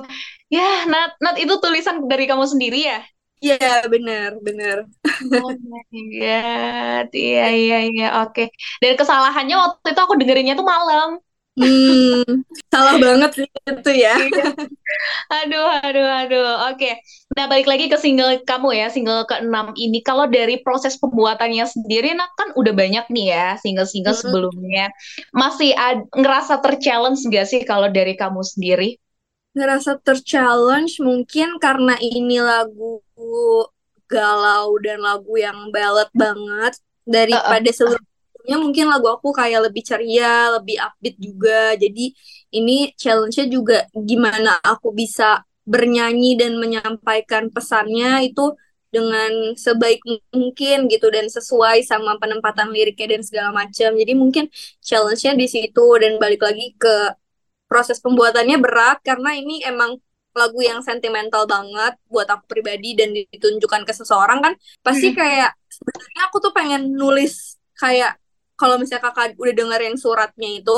Ya, 0.51 0.85
Nat, 0.91 1.09
Nat 1.23 1.35
itu 1.43 1.53
tulisan 1.63 1.95
dari 2.11 2.25
kamu 2.29 2.45
sendiri 2.51 2.79
ya? 2.89 2.99
Iya 3.43 3.55
bener 3.93 4.29
bener. 4.47 4.77
Oh 5.35 5.51
my 5.71 5.81
God, 6.19 7.05
iya, 7.21 7.41
iya, 7.59 7.75
iya, 7.89 8.05
oke. 8.21 8.41
Dan 8.81 8.93
kesalahannya 8.99 9.55
waktu 9.63 9.87
itu 9.91 10.01
aku 10.05 10.15
dengerinnya 10.19 10.53
tuh 10.59 10.67
malam. 10.75 11.09
Hmm, 11.53 12.41
salah 12.73 12.97
banget 12.97 13.31
sih 13.37 13.47
itu 13.69 13.91
ya. 13.93 14.17
Aduh, 15.41 15.65
aduh, 15.81 16.05
aduh, 16.05 16.47
oke. 16.69 16.89
Nah, 17.33 17.45
balik 17.49 17.65
lagi 17.65 17.89
ke 17.89 17.97
single 17.97 18.41
kamu 18.45 18.77
ya, 18.77 18.87
single 18.93 19.25
ke-6 19.25 19.73
ini. 19.77 20.05
Kalau 20.05 20.29
dari 20.29 20.61
proses 20.61 20.97
pembuatannya 21.01 21.65
sendiri, 21.65 22.13
nah 22.13 22.29
kan 22.37 22.53
udah 22.53 22.73
banyak 22.73 23.05
nih 23.09 23.25
ya 23.33 23.47
single-single 23.57 24.13
Mm. 24.13 24.21
sebelumnya. 24.21 24.85
Masih 25.33 25.73
ad- 25.73 26.05
ngerasa 26.13 26.61
ter-challenge 26.61 27.25
nggak 27.25 27.45
sih 27.49 27.61
kalau 27.65 27.89
dari 27.89 28.13
kamu 28.13 28.41
sendiri? 28.45 28.97
ngerasa 29.53 30.01
ter-challenge 30.01 30.97
mungkin 30.97 31.61
karena 31.61 31.93
ini 32.01 32.41
lagu 32.41 32.97
galau 34.09 34.77
dan 34.81 34.97
lagu 34.97 35.33
yang 35.37 35.69
ballad 35.69 36.09
banget 36.17 36.73
daripada 37.05 37.69
sebelumnya 38.43 38.57
mungkin 38.59 38.85
lagu 38.91 39.07
aku 39.07 39.31
kayak 39.31 39.71
lebih 39.71 39.83
ceria, 39.87 40.51
lebih 40.59 40.75
upbeat 40.83 41.15
juga. 41.15 41.73
Jadi 41.79 42.11
ini 42.53 42.91
challenge-nya 42.99 43.45
juga 43.47 43.77
gimana 43.95 44.59
aku 44.61 44.91
bisa 44.91 45.41
bernyanyi 45.63 46.35
dan 46.35 46.59
menyampaikan 46.59 47.47
pesannya 47.55 48.27
itu 48.27 48.51
dengan 48.93 49.57
sebaik 49.57 50.03
mungkin 50.35 50.85
gitu 50.91 51.07
dan 51.09 51.25
sesuai 51.25 51.81
sama 51.81 52.19
penempatan 52.21 52.69
liriknya 52.69 53.17
dan 53.17 53.21
segala 53.25 53.49
macam. 53.55 53.89
Jadi 53.95 54.13
mungkin 54.13 54.45
challenge-nya 54.83 55.33
di 55.39 55.47
situ 55.49 55.85
dan 56.03 56.19
balik 56.21 56.43
lagi 56.43 56.75
ke 56.77 57.15
proses 57.69 57.97
pembuatannya 58.03 58.57
berat 58.61 59.01
karena 59.01 59.33
ini 59.35 59.63
emang 59.65 59.97
lagu 60.33 60.59
yang 60.65 60.81
sentimental 60.81 61.45
banget 61.45 61.93
buat 62.09 62.25
aku 62.25 62.45
pribadi 62.49 62.97
dan 62.97 63.13
ditunjukkan 63.13 63.85
ke 63.85 63.93
seseorang 63.93 64.41
kan 64.41 64.53
pasti 64.81 65.13
Hmm. 65.13 65.17
kayak 65.17 65.53
sebenarnya 65.69 66.21
aku 66.29 66.37
tuh 66.41 66.53
pengen 66.57 66.81
nulis 66.97 67.57
kayak 67.77 68.17
kalau 68.59 68.75
misalnya 68.81 69.03
kakak 69.09 69.35
udah 69.41 69.53
dengerin 69.55 69.95
suratnya 69.99 70.49
itu 70.61 70.77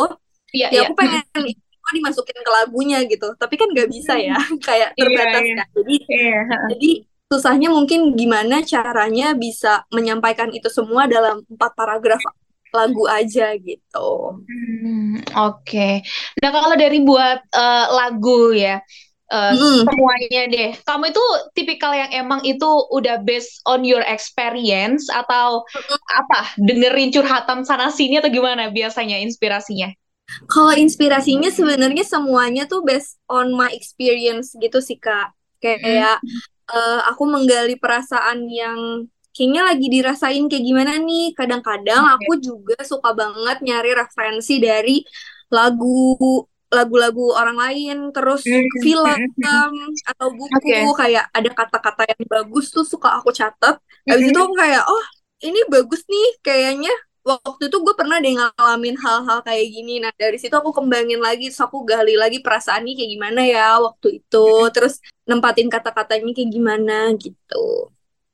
Iya, 0.56 0.68
ya 0.72 0.80
iya. 0.82 0.88
aku 0.88 0.94
pengen 0.96 1.24
itu 1.52 1.90
dimasukin 1.96 2.40
ke 2.42 2.52
lagunya 2.52 2.98
gitu 3.06 3.28
tapi 3.38 3.56
kan 3.62 3.68
nggak 3.70 3.90
bisa 3.92 4.14
ya 4.18 4.36
kayak 4.68 4.90
Iya, 4.98 5.04
terbatas 5.06 5.44
iya. 5.46 5.56
kan 5.60 5.68
jadi 5.78 5.96
Iya. 6.10 6.40
jadi 6.72 6.90
susahnya 7.26 7.70
mungkin 7.74 8.00
gimana 8.14 8.56
caranya 8.62 9.34
bisa 9.34 9.84
menyampaikan 9.90 10.50
itu 10.54 10.70
semua 10.70 11.10
dalam 11.10 11.42
empat 11.50 11.72
paragraf 11.74 12.22
lagu 12.76 13.08
aja 13.08 13.56
gitu. 13.56 14.10
Hmm, 14.46 15.18
oke. 15.34 15.90
Nah, 16.44 16.50
kalau 16.54 16.76
dari 16.78 17.00
buat 17.02 17.40
eh, 17.50 17.86
lagu 17.98 18.54
ya, 18.54 18.78
eh, 19.32 19.52
Mm-mm. 19.58 19.86
semuanya 19.86 20.42
deh. 20.50 20.70
Kamu 20.86 21.04
itu 21.10 21.26
tipikal 21.58 21.92
yang 21.94 22.12
emang 22.14 22.42
itu 22.46 22.70
udah 22.94 23.22
based 23.26 23.62
on 23.66 23.82
your 23.82 24.04
experience 24.06 25.10
atau 25.10 25.66
apa? 26.14 26.54
Dengerin 26.62 27.10
curhatan 27.10 27.66
sana 27.66 27.90
sini 27.90 28.22
atau 28.22 28.30
gimana 28.30 28.70
biasanya 28.70 29.18
inspirasinya? 29.22 29.94
Kalau 30.50 30.74
inspirasinya 30.74 31.54
sebenarnya 31.54 32.02
semuanya 32.02 32.66
tuh 32.66 32.82
based 32.82 33.22
on 33.30 33.54
my 33.54 33.70
experience 33.74 34.58
gitu 34.58 34.82
sih 34.82 34.98
Kak. 34.98 35.34
Kayak 35.62 36.22
eh, 36.74 37.00
aku 37.10 37.24
menggali 37.30 37.78
perasaan 37.78 38.50
yang 38.50 39.10
kayaknya 39.36 39.62
lagi 39.68 39.88
dirasain 39.92 40.46
kayak 40.50 40.66
gimana 40.66 40.98
nih. 41.02 41.34
Kadang-kadang 41.38 42.04
Oke. 42.06 42.14
aku 42.18 42.32
juga 42.42 42.78
suka 42.82 43.14
banget 43.14 43.58
nyari 43.62 43.92
referensi 43.94 44.58
dari 44.58 45.02
lagu 45.54 46.18
lagu-lagu 46.74 47.34
orang 47.40 47.58
lain, 47.58 47.98
terus 48.16 48.44
Hmm, 48.46 48.68
film 48.84 49.18
hmm, 49.42 49.96
atau 50.10 50.28
buku 50.34 50.58
Oke. 50.58 50.76
kayak 51.00 51.26
ada 51.34 51.50
kata-kata 51.50 52.02
yang 52.12 52.22
bagus 52.30 52.66
tuh 52.76 52.86
suka 52.86 53.10
aku 53.18 53.30
catat. 53.34 53.76
Habis 54.10 54.26
itu 54.30 54.40
aku 54.40 54.54
kayak 54.58 54.84
oh 54.90 55.04
ini 55.46 55.60
bagus 55.74 56.02
nih 56.12 56.26
kayaknya 56.46 56.92
waktu 57.26 57.74
itu 57.74 57.78
gue 57.82 57.94
pernah 57.98 58.18
deh 58.22 58.34
ngalamin 58.38 58.96
hal-hal 59.02 59.40
kayak 59.42 59.66
gini. 59.74 59.98
Nah, 60.04 60.14
dari 60.14 60.38
situ 60.38 60.54
aku 60.54 60.70
kembangin 60.78 61.18
lagi, 61.26 61.50
terus 61.50 61.62
aku 61.66 61.82
gali 61.82 62.14
lagi 62.14 62.38
perasaannya 62.46 62.94
kayak 62.94 63.12
gimana 63.18 63.42
ya 63.50 63.82
waktu 63.82 64.08
itu, 64.22 64.38
terus 64.74 65.02
nempatin 65.30 65.68
kata-katanya 65.74 66.30
kayak 66.38 66.52
gimana 66.54 66.94
gitu. 67.18 67.90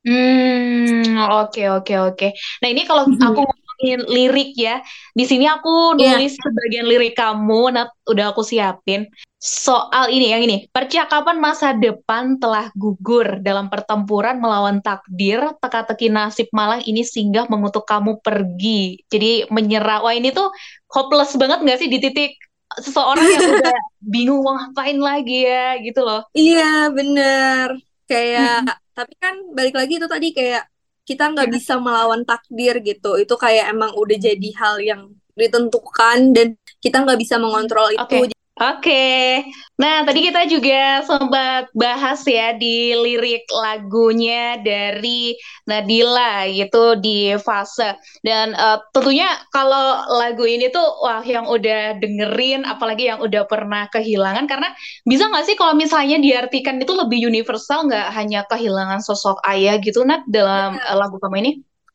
Hmm, 0.06 1.14
oke 1.46 1.62
oke 1.78 1.94
oke. 2.10 2.26
Nah, 2.62 2.68
ini 2.74 2.82
kalau 2.90 3.04
aku 3.26 3.42
ngomongin 3.82 4.02
lirik 4.06 4.54
ya, 4.54 4.86
di 5.18 5.26
sini 5.26 5.50
aku 5.50 5.98
Iya. 5.98 6.22
nulis 6.22 6.38
sebagian 6.38 6.86
lirik 6.86 7.18
kamu, 7.18 7.74
nah 7.74 7.90
udah 8.06 8.32
aku 8.32 8.46
siapin. 8.46 9.10
Soal 9.42 10.14
ini, 10.14 10.30
yang 10.30 10.46
ini. 10.46 10.70
Percakapan 10.70 11.42
masa 11.42 11.74
depan 11.74 12.38
telah 12.38 12.70
gugur 12.78 13.42
dalam 13.42 13.74
pertempuran 13.74 14.38
melawan 14.38 14.86
takdir, 14.86 15.42
teka-teki 15.58 16.14
nasib 16.14 16.46
malang 16.54 16.86
ini 16.86 17.02
singgah 17.02 17.50
mengutuk 17.50 17.90
kamu 17.90 18.22
pergi. 18.22 19.02
Jadi 19.10 19.50
menyerah. 19.50 20.06
Wah, 20.06 20.14
ini 20.14 20.30
tuh 20.30 20.54
hopeless 20.94 21.34
banget 21.42 21.66
nggak 21.66 21.80
sih 21.82 21.90
di 21.90 21.98
titik 21.98 22.38
seseorang 22.78 23.26
yang 23.26 23.42
udah 23.66 23.80
bingung 24.06 24.46
mau 24.46 24.54
ngapain 24.62 25.02
lagi 25.02 25.42
ya, 25.42 25.82
gitu 25.82 26.06
loh. 26.06 26.22
Iya, 26.38 26.94
bener. 26.94 27.82
Kayak, 28.06 28.78
tapi 28.94 29.14
kan 29.18 29.34
balik 29.58 29.74
lagi 29.74 29.98
itu 29.98 30.06
tadi 30.06 30.38
kayak 30.38 30.71
kita 31.08 31.34
nggak 31.34 31.50
bisa 31.52 31.78
melawan 31.82 32.22
takdir 32.24 32.80
gitu. 32.82 33.18
Itu 33.18 33.36
kayak 33.38 33.74
emang 33.74 33.92
udah 33.98 34.18
jadi 34.18 34.50
hal 34.58 34.76
yang 34.82 35.02
ditentukan 35.36 36.36
dan 36.36 36.48
kita 36.84 37.02
nggak 37.04 37.20
bisa 37.20 37.40
mengontrol 37.40 37.90
itu. 37.94 38.28
Oke. 38.28 38.41
Oke, 38.62 39.42
nah 39.82 40.06
tadi 40.06 40.20
kita 40.30 40.46
juga 40.46 41.02
sempat 41.02 41.74
bahas 41.74 42.22
ya 42.30 42.54
di 42.54 42.94
lirik 42.94 43.50
lagunya 43.50 44.54
dari 44.62 45.34
Nadila 45.66 46.46
gitu 46.46 46.94
di 47.02 47.34
fase 47.42 47.98
dan 48.22 48.54
eh, 48.54 48.78
tentunya 48.94 49.26
kalau 49.50 50.06
lagu 50.14 50.46
ini 50.46 50.70
tuh 50.70 50.86
wah 51.02 51.26
yang 51.26 51.50
udah 51.50 51.98
dengerin 51.98 52.62
apalagi 52.70 53.10
yang 53.10 53.18
udah 53.26 53.50
pernah 53.50 53.90
kehilangan 53.90 54.46
karena 54.46 54.70
bisa 55.10 55.26
nggak 55.34 55.46
sih 55.50 55.56
kalau 55.58 55.74
misalnya 55.74 56.22
diartikan 56.22 56.78
itu 56.78 56.94
lebih 56.94 57.18
universal 57.34 57.90
nggak 57.90 58.14
hanya 58.14 58.46
kehilangan 58.46 59.02
sosok 59.02 59.42
ayah 59.50 59.82
gitu 59.82 60.06
Nat 60.06 60.22
dalam 60.30 60.78
eh, 60.78 60.94
lagu 61.02 61.18
kamu 61.18 61.36
ini? 61.42 61.52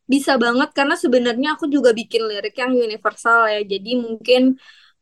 Bisa 0.07 0.35
banget 0.39 0.71
karena 0.75 0.95
sebenarnya 0.99 1.55
aku 1.55 1.71
juga 1.71 1.91
bikin 1.95 2.27
lirik 2.31 2.55
yang 2.59 2.75
universal 2.75 3.47
ya. 3.51 3.63
Jadi 3.63 3.91
mungkin 3.99 4.55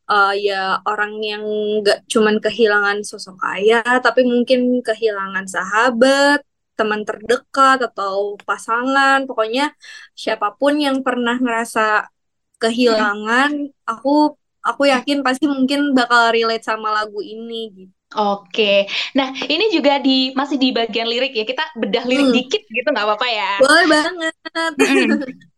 uh, 0.09 0.33
ya 0.35 0.79
orang 0.85 1.13
yang 1.23 1.43
nggak 1.81 2.05
cuman 2.11 2.37
kehilangan 2.43 3.01
sosok 3.05 3.37
ayah, 3.55 4.01
tapi 4.05 4.21
mungkin 4.25 4.81
kehilangan 4.85 5.45
sahabat, 5.49 6.39
teman 6.75 7.01
terdekat 7.07 7.79
atau 7.87 8.35
pasangan, 8.43 9.23
pokoknya 9.29 9.71
siapa 10.15 10.53
pun 10.59 10.75
yang 10.75 11.01
pernah 11.05 11.39
ngerasa 11.39 12.11
kehilangan, 12.59 13.51
aku 13.87 14.35
aku 14.65 14.83
yakin 14.89 15.21
pasti 15.21 15.45
mungkin 15.45 15.93
bakal 15.93 16.33
relate 16.33 16.65
sama 16.65 16.89
lagu 16.91 17.21
ini 17.21 17.61
gitu. 17.75 17.93
Oke, 18.15 18.87
nah 19.11 19.35
ini 19.43 19.75
juga 19.75 19.99
di 19.99 20.31
masih 20.31 20.55
di 20.55 20.71
bagian 20.71 21.03
lirik 21.03 21.35
ya 21.35 21.43
kita 21.43 21.67
bedah 21.75 22.05
lirik 22.07 22.31
Hmm. 22.31 22.35
dikit 22.37 22.63
gitu 22.63 22.87
nggak 22.87 23.05
apa-apa 23.11 23.27
ya. 23.27 23.51
Boleh 23.59 23.85
banget. 23.91 24.33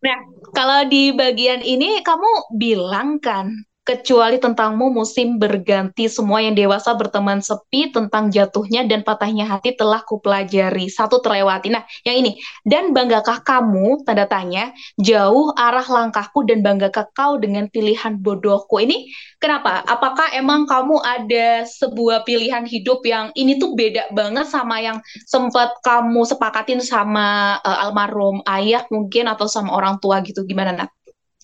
Nah, 0.02 0.18
kalau 0.50 0.80
di 0.90 1.14
bagian 1.14 1.62
ini 1.62 2.02
kamu 2.02 2.58
bilang 2.58 3.22
kan, 3.22 3.54
kecuali 3.88 4.36
tentangmu 4.36 4.92
musim 4.92 5.40
berganti, 5.40 6.12
semua 6.12 6.44
yang 6.44 6.52
dewasa 6.52 6.92
berteman 6.92 7.40
sepi, 7.40 7.88
tentang 7.88 8.28
jatuhnya 8.28 8.84
dan 8.84 9.00
patahnya 9.00 9.48
hati 9.48 9.72
telah 9.72 10.04
kupelajari. 10.04 10.92
Satu 10.92 11.24
terlewati. 11.24 11.72
Nah, 11.72 11.88
yang 12.04 12.20
ini. 12.20 12.36
Dan 12.68 12.92
banggakah 12.92 13.40
kamu, 13.40 14.04
tanda 14.04 14.28
tanya, 14.28 14.76
jauh 15.00 15.56
arah 15.56 15.88
langkahku 15.88 16.44
dan 16.44 16.60
banggakah 16.60 17.08
kau 17.16 17.40
dengan 17.40 17.72
pilihan 17.72 18.20
bodohku? 18.20 18.76
Ini 18.84 19.08
kenapa? 19.40 19.80
Apakah 19.88 20.36
emang 20.36 20.68
kamu 20.68 21.00
ada 21.00 21.64
sebuah 21.64 22.28
pilihan 22.28 22.68
hidup 22.68 23.00
yang 23.08 23.32
ini 23.32 23.56
tuh 23.56 23.72
beda 23.72 24.12
banget 24.12 24.52
sama 24.52 24.84
yang 24.84 25.00
sempat 25.24 25.72
kamu 25.80 26.28
sepakatin 26.28 26.84
sama 26.84 27.56
eh, 27.64 27.78
almarhum 27.88 28.44
ayah 28.44 28.84
mungkin 28.92 29.32
atau 29.32 29.48
sama 29.48 29.72
orang 29.72 29.96
tua 29.96 30.20
gitu 30.20 30.44
gimana 30.44 30.76
Nat? 30.76 30.97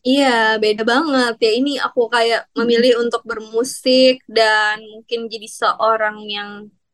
Iya, 0.04 0.60
beda 0.62 0.82
banget. 0.92 1.32
Ya 1.44 1.50
ini 1.58 1.70
aku 1.80 2.00
kayak 2.14 2.40
memilih 2.58 2.92
untuk 3.02 3.22
bermusik 3.24 4.20
dan 4.28 4.76
mungkin 4.92 5.20
jadi 5.32 5.48
seorang 5.48 6.16
yang 6.28 6.50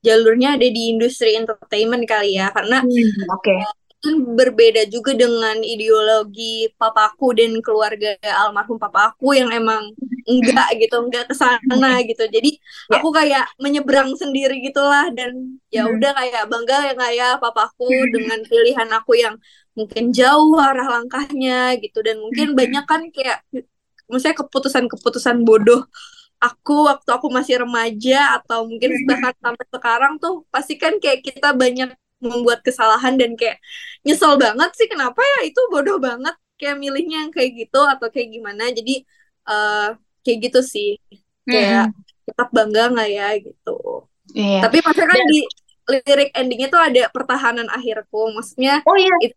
jalurnya 0.07 0.49
ada 0.55 0.67
di 0.71 0.81
industri 0.95 1.35
entertainment 1.35 2.07
kali 2.07 2.39
ya. 2.39 2.55
Karena 2.55 2.87
Oke. 3.35 3.55
kan 4.01 4.17
berbeda 4.39 4.89
juga 4.89 5.13
dengan 5.13 5.61
ideologi 5.61 6.73
papaku 6.81 7.37
dan 7.37 7.53
keluarga 7.61 8.17
almarhum 8.47 8.81
papaku 8.81 9.37
yang 9.37 9.51
emang 9.53 9.93
enggak 10.25 10.73
gitu, 10.81 10.97
enggak 11.05 11.29
ke 11.29 11.35
sana 11.37 12.01
gitu. 12.09 12.25
Jadi 12.31 12.57
Ya. 12.89 12.97
aku 12.97 13.09
kayak 13.13 13.45
menyeberang 13.61 14.15
sendiri 14.17 14.57
gitulah 14.65 15.11
dan 15.13 15.61
ya 15.69 15.85
Hmm. 15.85 15.99
udah 15.99 16.11
kayak 16.17 16.43
bangga 16.49 16.77
ya 16.89 16.95
kayak 16.97 17.33
papaku 17.45 17.91
dengan 18.15 18.39
pilihan 18.49 18.89
aku 18.95 19.13
yang 19.21 19.35
mungkin 19.81 20.05
jauh 20.13 20.55
arah 20.61 21.01
langkahnya 21.01 21.75
gitu. 21.81 21.99
Dan 22.05 22.21
mungkin 22.25 22.53
banyak 22.59 22.85
kan 22.85 23.03
kayak 23.11 23.41
maksudnya 24.11 24.37
keputusan-keputusan 24.43 25.43
bodoh 25.47 25.87
aku 26.41 26.89
waktu 26.89 27.11
aku 27.13 27.29
masih 27.29 27.61
remaja 27.63 28.41
atau 28.41 28.65
mungkin 28.65 28.97
bahkan 29.05 29.37
sampai 29.45 29.67
sekarang 29.69 30.13
tuh 30.17 30.45
pasti 30.49 30.81
kan 30.81 30.97
kayak 30.97 31.21
kita 31.21 31.53
banyak 31.53 31.93
membuat 32.21 32.61
kesalahan 32.65 33.17
dan 33.21 33.37
kayak 33.37 33.61
nyesel 34.05 34.37
banget 34.41 34.71
sih 34.77 34.89
kenapa 34.89 35.21
ya 35.21 35.49
itu 35.49 35.61
bodoh 35.73 35.97
banget 36.01 36.33
kayak 36.61 36.77
milihnya 36.81 37.29
yang 37.29 37.33
kayak 37.33 37.51
gitu 37.57 37.81
atau 37.85 38.09
kayak 38.13 38.29
gimana. 38.37 38.69
Jadi 38.73 39.05
eh 39.49 39.89
kayak 40.25 40.39
gitu 40.49 40.61
sih. 40.65 40.97
Kayak 41.49 41.93
tetap 42.29 42.49
bangga 42.53 42.93
nggak 42.93 43.11
ya 43.11 43.29
gitu. 43.41 44.07
Iya. 44.31 44.63
tapi 44.63 44.79
maksudnya 44.79 45.11
kan 45.11 45.21
Dan- 45.27 45.31
di 45.35 45.41
lirik 45.93 46.29
endingnya 46.39 46.69
tuh 46.75 46.83
ada 46.89 47.01
pertahanan 47.15 47.69
akhirku 47.77 48.19
maksudnya 48.37 48.83
Oh 48.87 48.97
iya. 48.97 49.15
itu, 49.25 49.37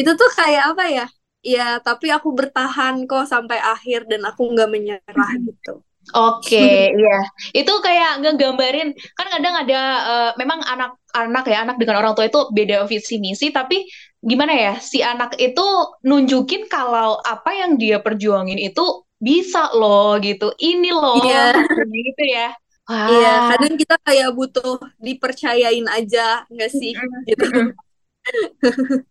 itu 0.00 0.10
tuh 0.20 0.30
kayak 0.38 0.62
apa 0.74 0.84
ya 0.96 1.04
ya 1.40 1.66
tapi 1.86 2.06
aku 2.16 2.28
bertahan 2.38 2.94
kok 3.08 3.24
sampai 3.32 3.58
akhir 3.72 4.04
dan 4.10 4.20
aku 4.28 4.42
nggak 4.52 4.68
menyerah 4.74 5.30
gitu 5.48 5.80
Oke, 6.10 6.90
iya. 6.90 7.16
Itu 7.54 7.70
kayak 7.86 8.24
ngegambarin 8.24 8.88
kan 9.14 9.26
kadang 9.30 9.54
ada 9.62 9.78
eh, 10.10 10.30
memang 10.42 10.58
anak-anak 10.66 11.44
ya, 11.46 11.56
anak 11.62 11.76
dengan 11.78 12.02
orang 12.02 12.12
tua 12.18 12.26
itu 12.26 12.40
beda 12.50 12.82
visi 12.90 13.22
misi, 13.22 13.54
tapi 13.54 13.86
gimana 14.18 14.50
ya? 14.56 14.72
Si 14.82 14.98
anak 15.06 15.38
itu 15.38 15.62
nunjukin 16.02 16.66
kalau 16.66 17.20
apa 17.22 17.50
yang 17.54 17.78
dia 17.78 18.02
perjuangin 18.02 18.58
itu 18.58 18.82
bisa 19.22 19.70
loh 19.76 20.18
gitu. 20.18 20.50
Ini 20.58 20.88
loh 20.90 21.14
Iya. 21.22 21.62
gitu 21.94 22.22
ya. 22.26 22.48
Wah. 22.90 23.06
Iya, 23.06 23.32
kadang 23.54 23.74
kita 23.78 23.96
kayak 24.02 24.30
butuh 24.34 24.82
dipercayain 24.98 25.86
aja, 25.86 26.42
nggak 26.50 26.70
sih? 26.74 26.90
Gitu. 27.22 27.46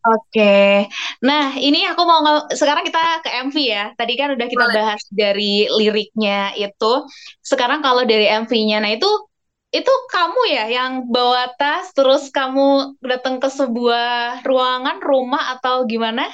Oke, 0.05 0.85
nah 1.23 1.55
ini 1.57 1.81
aku 1.87 2.01
mau 2.05 2.19
nge- 2.21 2.59
sekarang 2.59 2.83
kita 2.85 3.23
ke 3.25 3.29
MV 3.49 3.55
ya. 3.57 3.85
Tadi 3.95 4.13
kan 4.19 4.35
udah 4.35 4.47
kita 4.51 4.65
Boleh. 4.67 4.75
bahas 4.75 5.01
dari 5.09 5.65
liriknya 5.71 6.53
itu. 6.59 6.93
Sekarang 7.39 7.79
kalau 7.79 8.03
dari 8.03 8.27
MV-nya, 8.27 8.83
nah 8.83 8.91
itu 8.91 9.07
itu 9.69 9.93
kamu 10.09 10.41
ya 10.49 10.65
yang 10.69 10.91
bawa 11.07 11.49
tas, 11.55 11.89
terus 11.95 12.27
kamu 12.29 12.99
datang 13.01 13.39
ke 13.39 13.47
sebuah 13.47 14.43
ruangan, 14.43 14.97
rumah 15.01 15.55
atau 15.57 15.87
gimana? 15.87 16.27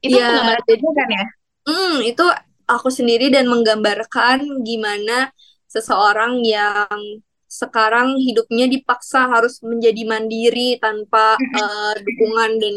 Itu 0.00 0.16
penggambaran 0.16 0.64
jadi- 0.64 0.80
kamu 0.80 0.90
kan 0.96 1.08
ya? 1.12 1.24
Hmm, 1.66 1.96
itu 2.06 2.24
aku 2.66 2.88
sendiri 2.90 3.30
dan 3.30 3.46
menggambarkan 3.46 4.62
gimana 4.62 5.30
seseorang 5.66 6.42
yang 6.42 6.88
sekarang 7.46 8.18
hidupnya 8.18 8.66
dipaksa 8.66 9.30
harus 9.30 9.62
menjadi 9.62 10.02
mandiri 10.04 10.76
tanpa 10.82 11.38
eh, 11.38 11.94
dukungan 12.02 12.50
dan 12.58 12.74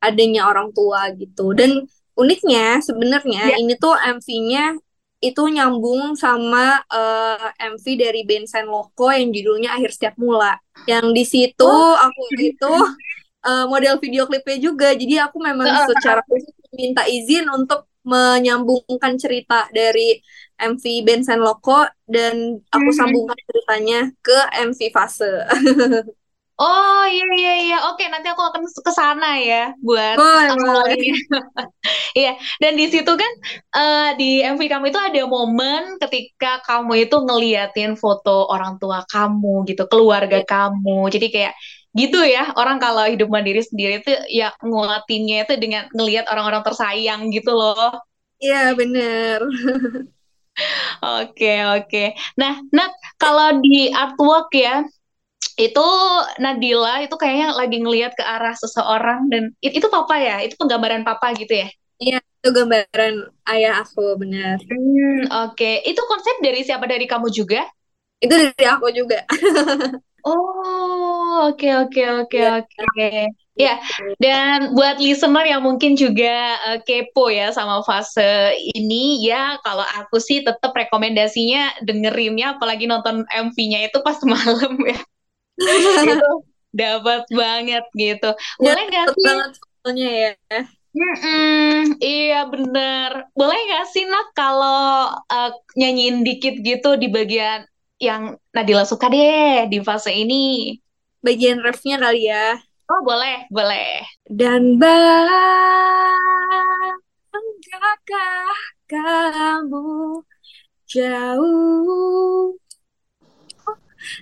adanya 0.00 0.48
orang 0.48 0.72
tua 0.72 1.12
gitu. 1.14 1.52
Dan 1.52 1.84
uniknya 2.16 2.80
sebenarnya 2.80 3.52
Ya. 3.52 3.56
ini 3.60 3.76
tuh 3.76 3.92
MV-nya 3.92 4.76
itu 5.20 5.42
nyambung 5.48 6.16
sama 6.16 6.80
eh, 6.92 7.48
MV 7.72 7.84
dari 7.96 8.20
band 8.24 8.48
Sen 8.48 8.66
Loko 8.68 9.12
yang 9.12 9.32
judulnya 9.32 9.76
Akhir 9.76 9.92
Setiap 9.92 10.16
Mula. 10.16 10.56
Yang 10.88 11.06
di 11.12 11.24
situ 11.24 11.64
Oh. 11.68 11.96
aku 11.96 12.22
itu 12.40 12.72
eh, 13.46 13.64
model 13.68 13.96
video 14.00 14.24
klipnya 14.26 14.58
juga. 14.58 14.88
Jadi 14.96 15.20
aku 15.20 15.38
memang 15.38 15.68
secara 15.86 16.20
khusus 16.26 16.52
minta 16.74 17.04
izin 17.06 17.46
untuk 17.48 17.84
menyambungkan 18.06 19.14
cerita 19.22 19.66
dari 19.74 20.16
MV 20.56 20.84
Bensen 21.06 21.40
Loko 21.42 21.84
dan 22.08 22.56
aku 22.72 22.88
Mhm. 22.90 22.98
sambungkan 22.98 23.38
ceritanya 23.48 23.98
ke 24.24 24.38
MV 24.68 24.80
Fase. 24.94 25.30
Oh 26.58 27.04
iya 27.12 27.24
iya 27.36 27.50
iya, 27.62 27.76
oke 27.92 28.02
nanti 28.12 28.26
aku 28.32 28.40
akan 28.48 28.62
ke 28.86 28.92
sana 29.00 29.26
ya 29.48 29.76
buat 29.84 30.16
Boleh. 30.16 30.96
Iya, 32.18 32.32
dan 32.62 32.72
di 32.80 32.84
situ 32.92 33.12
kan 33.22 33.32
eh, 33.76 34.08
di 34.20 34.28
MV 34.40 34.62
kamu 34.72 34.84
itu 34.90 35.00
ada 35.08 35.20
momen 35.28 35.82
ketika 36.02 36.64
kamu 36.66 36.92
itu 37.04 37.16
ngeliatin 37.26 37.92
foto 38.02 38.48
orang 38.52 38.80
tua 38.80 39.04
kamu 39.12 39.68
gitu, 39.68 39.82
keluarga 39.92 40.38
kamu. 40.48 40.96
Jadi 41.14 41.26
kayak 41.34 41.52
gitu 41.98 42.18
ya, 42.24 42.52
orang 42.60 42.76
kalau 42.84 43.04
hidup 43.08 43.28
mandiri 43.32 43.60
sendiri 43.64 43.92
itu 44.04 44.10
ya 44.30 44.52
nguatinnya 44.62 45.36
itu 45.48 45.54
dengan 45.62 45.82
ngelihat 45.96 46.24
orang-orang 46.32 46.62
tersayang 46.66 47.20
gitu 47.34 47.50
loh. 47.56 47.90
Iya 48.42 48.76
bener. 48.78 49.40
Oke, 51.04 51.52
oke. 51.76 52.04
Nah, 52.40 52.60
Nat, 52.72 52.92
kalau 53.20 53.60
di 53.62 53.88
artwork 53.92 54.48
ya, 54.56 54.84
itu 55.60 55.86
Nadila 56.42 57.04
itu 57.04 57.14
kayaknya 57.16 57.48
lagi 57.56 57.78
ngelihat 57.82 58.12
ke 58.16 58.24
arah 58.24 58.54
seseorang 58.56 59.28
dan 59.32 59.52
it- 59.64 59.76
itu 59.78 59.88
papa 59.92 60.16
ya, 60.20 60.36
itu 60.44 60.54
penggambaran 60.60 61.02
papa 61.06 61.32
gitu 61.36 61.52
ya. 61.64 61.68
Iya, 62.02 62.18
itu 62.20 62.48
gambaran 62.52 63.14
ayah 63.52 63.84
aku 63.84 64.20
benar. 64.20 64.58
Hmm, 64.68 65.20
oke. 65.48 65.70
Itu 65.88 66.02
konsep 66.08 66.36
dari 66.44 66.60
siapa 66.66 66.84
dari 66.88 67.06
kamu 67.08 67.28
juga? 67.32 67.64
Itu 68.20 68.34
dari 68.36 68.64
aku 68.68 68.88
juga. 68.92 69.24
Oh, 70.26 71.46
oke 71.46 71.68
oke 71.86 72.02
oke 72.20 72.38
Iya. 72.38 72.50
oke. 72.58 73.08
Ya, 73.56 73.80
dan 74.20 74.76
buat 74.76 75.00
listener 75.00 75.48
yang 75.48 75.64
mungkin 75.64 75.96
juga 75.96 76.60
eh, 76.68 76.78
kepo 76.84 77.32
ya 77.32 77.48
sama 77.56 77.80
fase 77.88 78.52
ini, 78.76 79.24
ya 79.24 79.56
kalau 79.64 79.80
aku 79.96 80.20
sih 80.20 80.44
tetap 80.44 80.76
rekomendasinya 80.76 81.80
dengerinnya, 81.80 82.60
apalagi 82.60 82.84
nonton 82.84 83.24
MV-nya 83.32 83.88
itu 83.88 83.96
pas 84.04 84.20
malam 84.28 84.76
ya. 84.84 84.98
Dapat 86.76 87.22
banget 87.32 87.84
gitu. 87.96 88.28
Ya, 88.60 88.76
Boleh 88.76 88.82
nggak 88.92 89.08
sih? 89.16 89.24
banget 89.24 89.50
soalnya 89.56 90.08
ya. 90.12 90.30
Mm-mm, 90.96 92.00
iya 92.00 92.48
bener. 92.52 93.10
Boleh 93.36 93.58
nggak 93.68 93.84
sih 93.92 94.04
Nak 94.08 94.26
kalau 94.36 95.12
eh, 95.32 95.50
nyanyiin 95.80 96.24
dikit 96.24 96.54
gitu 96.64 96.96
di 97.00 97.08
bagian 97.12 97.64
yang 97.96 98.36
Nadila 98.52 98.84
suka 98.84 99.08
deh 99.08 99.66
di 99.72 99.78
fase 99.80 100.12
ini? 100.12 100.76
Bagian 101.24 101.60
refnya 101.64 101.96
kali 101.98 102.28
ya. 102.30 102.60
Oh 102.86 103.02
boleh, 103.02 103.50
boleh. 103.50 104.06
Dan 104.30 104.78
banggakah 104.78 105.26
kamu 108.86 110.22
jauh 110.86 112.54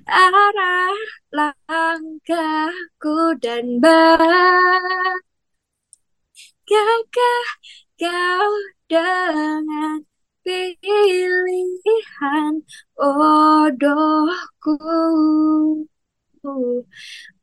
arah 0.09 0.97
langkahku 1.29 3.17
dan 3.45 3.85
banggakah 3.85 5.21
kau 8.01 8.53
dengan 8.89 10.01
pilihan 10.45 12.53
bodohku 12.97 14.77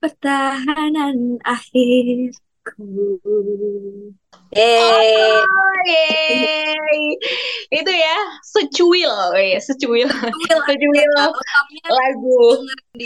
pertahanan 0.01 1.41
akhirku. 1.41 2.85
Eh, 4.51 5.41
Oh, 5.41 5.75
yeay. 5.87 7.01
Itu 7.71 7.89
ya, 7.89 8.17
secuil, 8.43 9.09
ya, 9.33 9.59
secuil, 9.63 10.05
secuil 10.67 11.09
lengkapnya 11.17 11.87
lagu. 11.89 12.41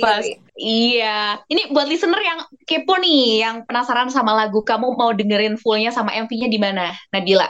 Pas. 0.02 0.26
Iya. 0.58 1.40
Ini 1.48 1.72
buat 1.72 1.88
listener 1.88 2.20
yang 2.20 2.40
kepo 2.68 3.00
nih, 3.00 3.46
yang 3.46 3.56
penasaran 3.64 4.12
sama 4.12 4.36
lagu 4.36 4.66
kamu 4.66 4.98
mau 4.98 5.14
dengerin 5.16 5.56
fullnya 5.56 5.94
sama 5.94 6.12
MV-nya 6.18 6.50
di 6.52 6.60
mana, 6.60 6.92
Nadila? 7.14 7.48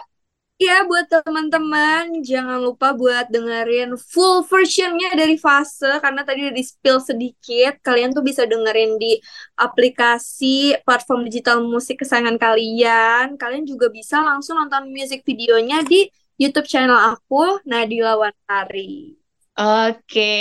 Ya, 0.55 0.87
buat 0.87 1.11
teman-teman, 1.11 2.23
jangan 2.23 2.63
lupa 2.63 2.95
buat 2.95 3.27
dengerin 3.27 3.99
full 3.99 4.39
versionnya 4.47 5.11
dari 5.11 5.35
Fase, 5.35 5.99
karena 5.99 6.23
tadi 6.23 6.47
udah 6.47 6.55
di-spill 6.55 7.03
sedikit. 7.03 7.75
Kalian 7.83 8.15
tuh 8.15 8.23
bisa 8.23 8.47
dengerin 8.47 8.95
di 8.95 9.19
aplikasi 9.59 10.79
platform 10.87 11.27
digital 11.27 11.59
musik 11.59 11.99
kesayangan 11.99 12.39
kalian. 12.39 13.35
Kalian 13.35 13.67
juga 13.67 13.91
bisa 13.91 14.23
langsung 14.23 14.55
nonton 14.55 14.87
music 14.95 15.27
videonya 15.27 15.83
di 15.83 16.07
YouTube 16.39 16.71
channel 16.71 16.95
aku, 17.19 17.59
Nadila 17.67 18.15
Wantari. 18.15 19.24
Oke. 19.55 20.35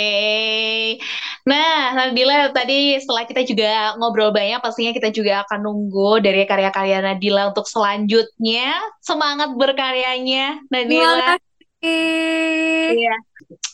Nah, 1.47 1.95
Nadila 1.95 2.51
tadi 2.51 2.99
setelah 2.99 3.23
kita 3.23 3.47
juga 3.47 3.95
ngobrol 3.95 4.35
banyak, 4.35 4.59
pastinya 4.59 4.91
kita 4.91 5.07
juga 5.15 5.47
akan 5.47 5.63
nunggu 5.63 6.19
dari 6.19 6.43
karya-karya 6.43 6.99
Nadila 6.99 7.55
untuk 7.55 7.63
selanjutnya. 7.63 8.75
Semangat 8.99 9.55
berkaryanya, 9.55 10.59
Nadila. 10.67 11.39
Iya. 11.79 13.15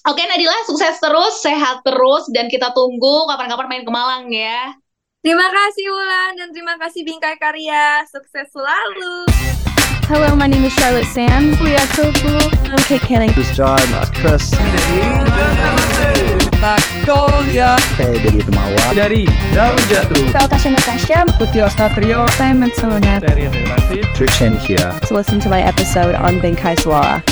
Oke, 0.05 0.21
Nadila, 0.29 0.53
sukses 0.69 1.01
terus, 1.01 1.41
sehat 1.41 1.81
terus, 1.81 2.29
dan 2.29 2.45
kita 2.45 2.69
tunggu 2.77 3.25
kapan-kapan 3.25 3.65
main 3.65 3.83
ke 3.85 3.91
Malang 3.93 4.29
ya. 4.29 4.77
Terima 5.21 5.49
kasih 5.49 5.85
Wulan 5.89 6.33
dan 6.37 6.49
terima 6.49 6.77
kasih 6.81 7.01
Bingkai 7.05 7.37
Karya. 7.37 8.05
Sukses 8.09 8.49
selalu. 8.49 9.29
Hello, 10.11 10.35
my 10.35 10.45
name 10.45 10.65
is 10.65 10.73
Charlotte 10.73 11.05
Sam. 11.05 11.51
We 11.63 11.73
are 11.73 11.87
so 11.95 12.11
cool. 12.19 12.43
I'm 12.67 12.83
Kate 12.83 12.99
Canning. 12.99 13.31
This 13.31 13.49
is 13.49 13.55
John, 13.55 13.79
Mas 13.95 14.11
Chris. 14.11 14.51
Victoria 16.59 17.79
Saya 17.95 18.19
dari 18.19 18.43
Temawa. 18.43 18.91
dari 18.91 19.23
Daun 19.55 19.79
Jatuh. 19.87 20.35
Natasha 20.35 20.69
Natasha. 20.75 21.23
Putih 21.39 21.63
Ostatrio 21.63 22.27
Simon 22.35 22.75
Sona. 22.75 23.23
dari 23.23 23.47
David. 23.47 24.03
Trick 24.11 24.35
Shen 24.35 24.59
here. 24.59 24.91
To 25.07 25.15
listen 25.15 25.39
to 25.39 25.47
my 25.47 25.63
episode 25.63 26.19
on 26.19 26.43
Benkai 26.43 26.75
Suara. 26.75 27.23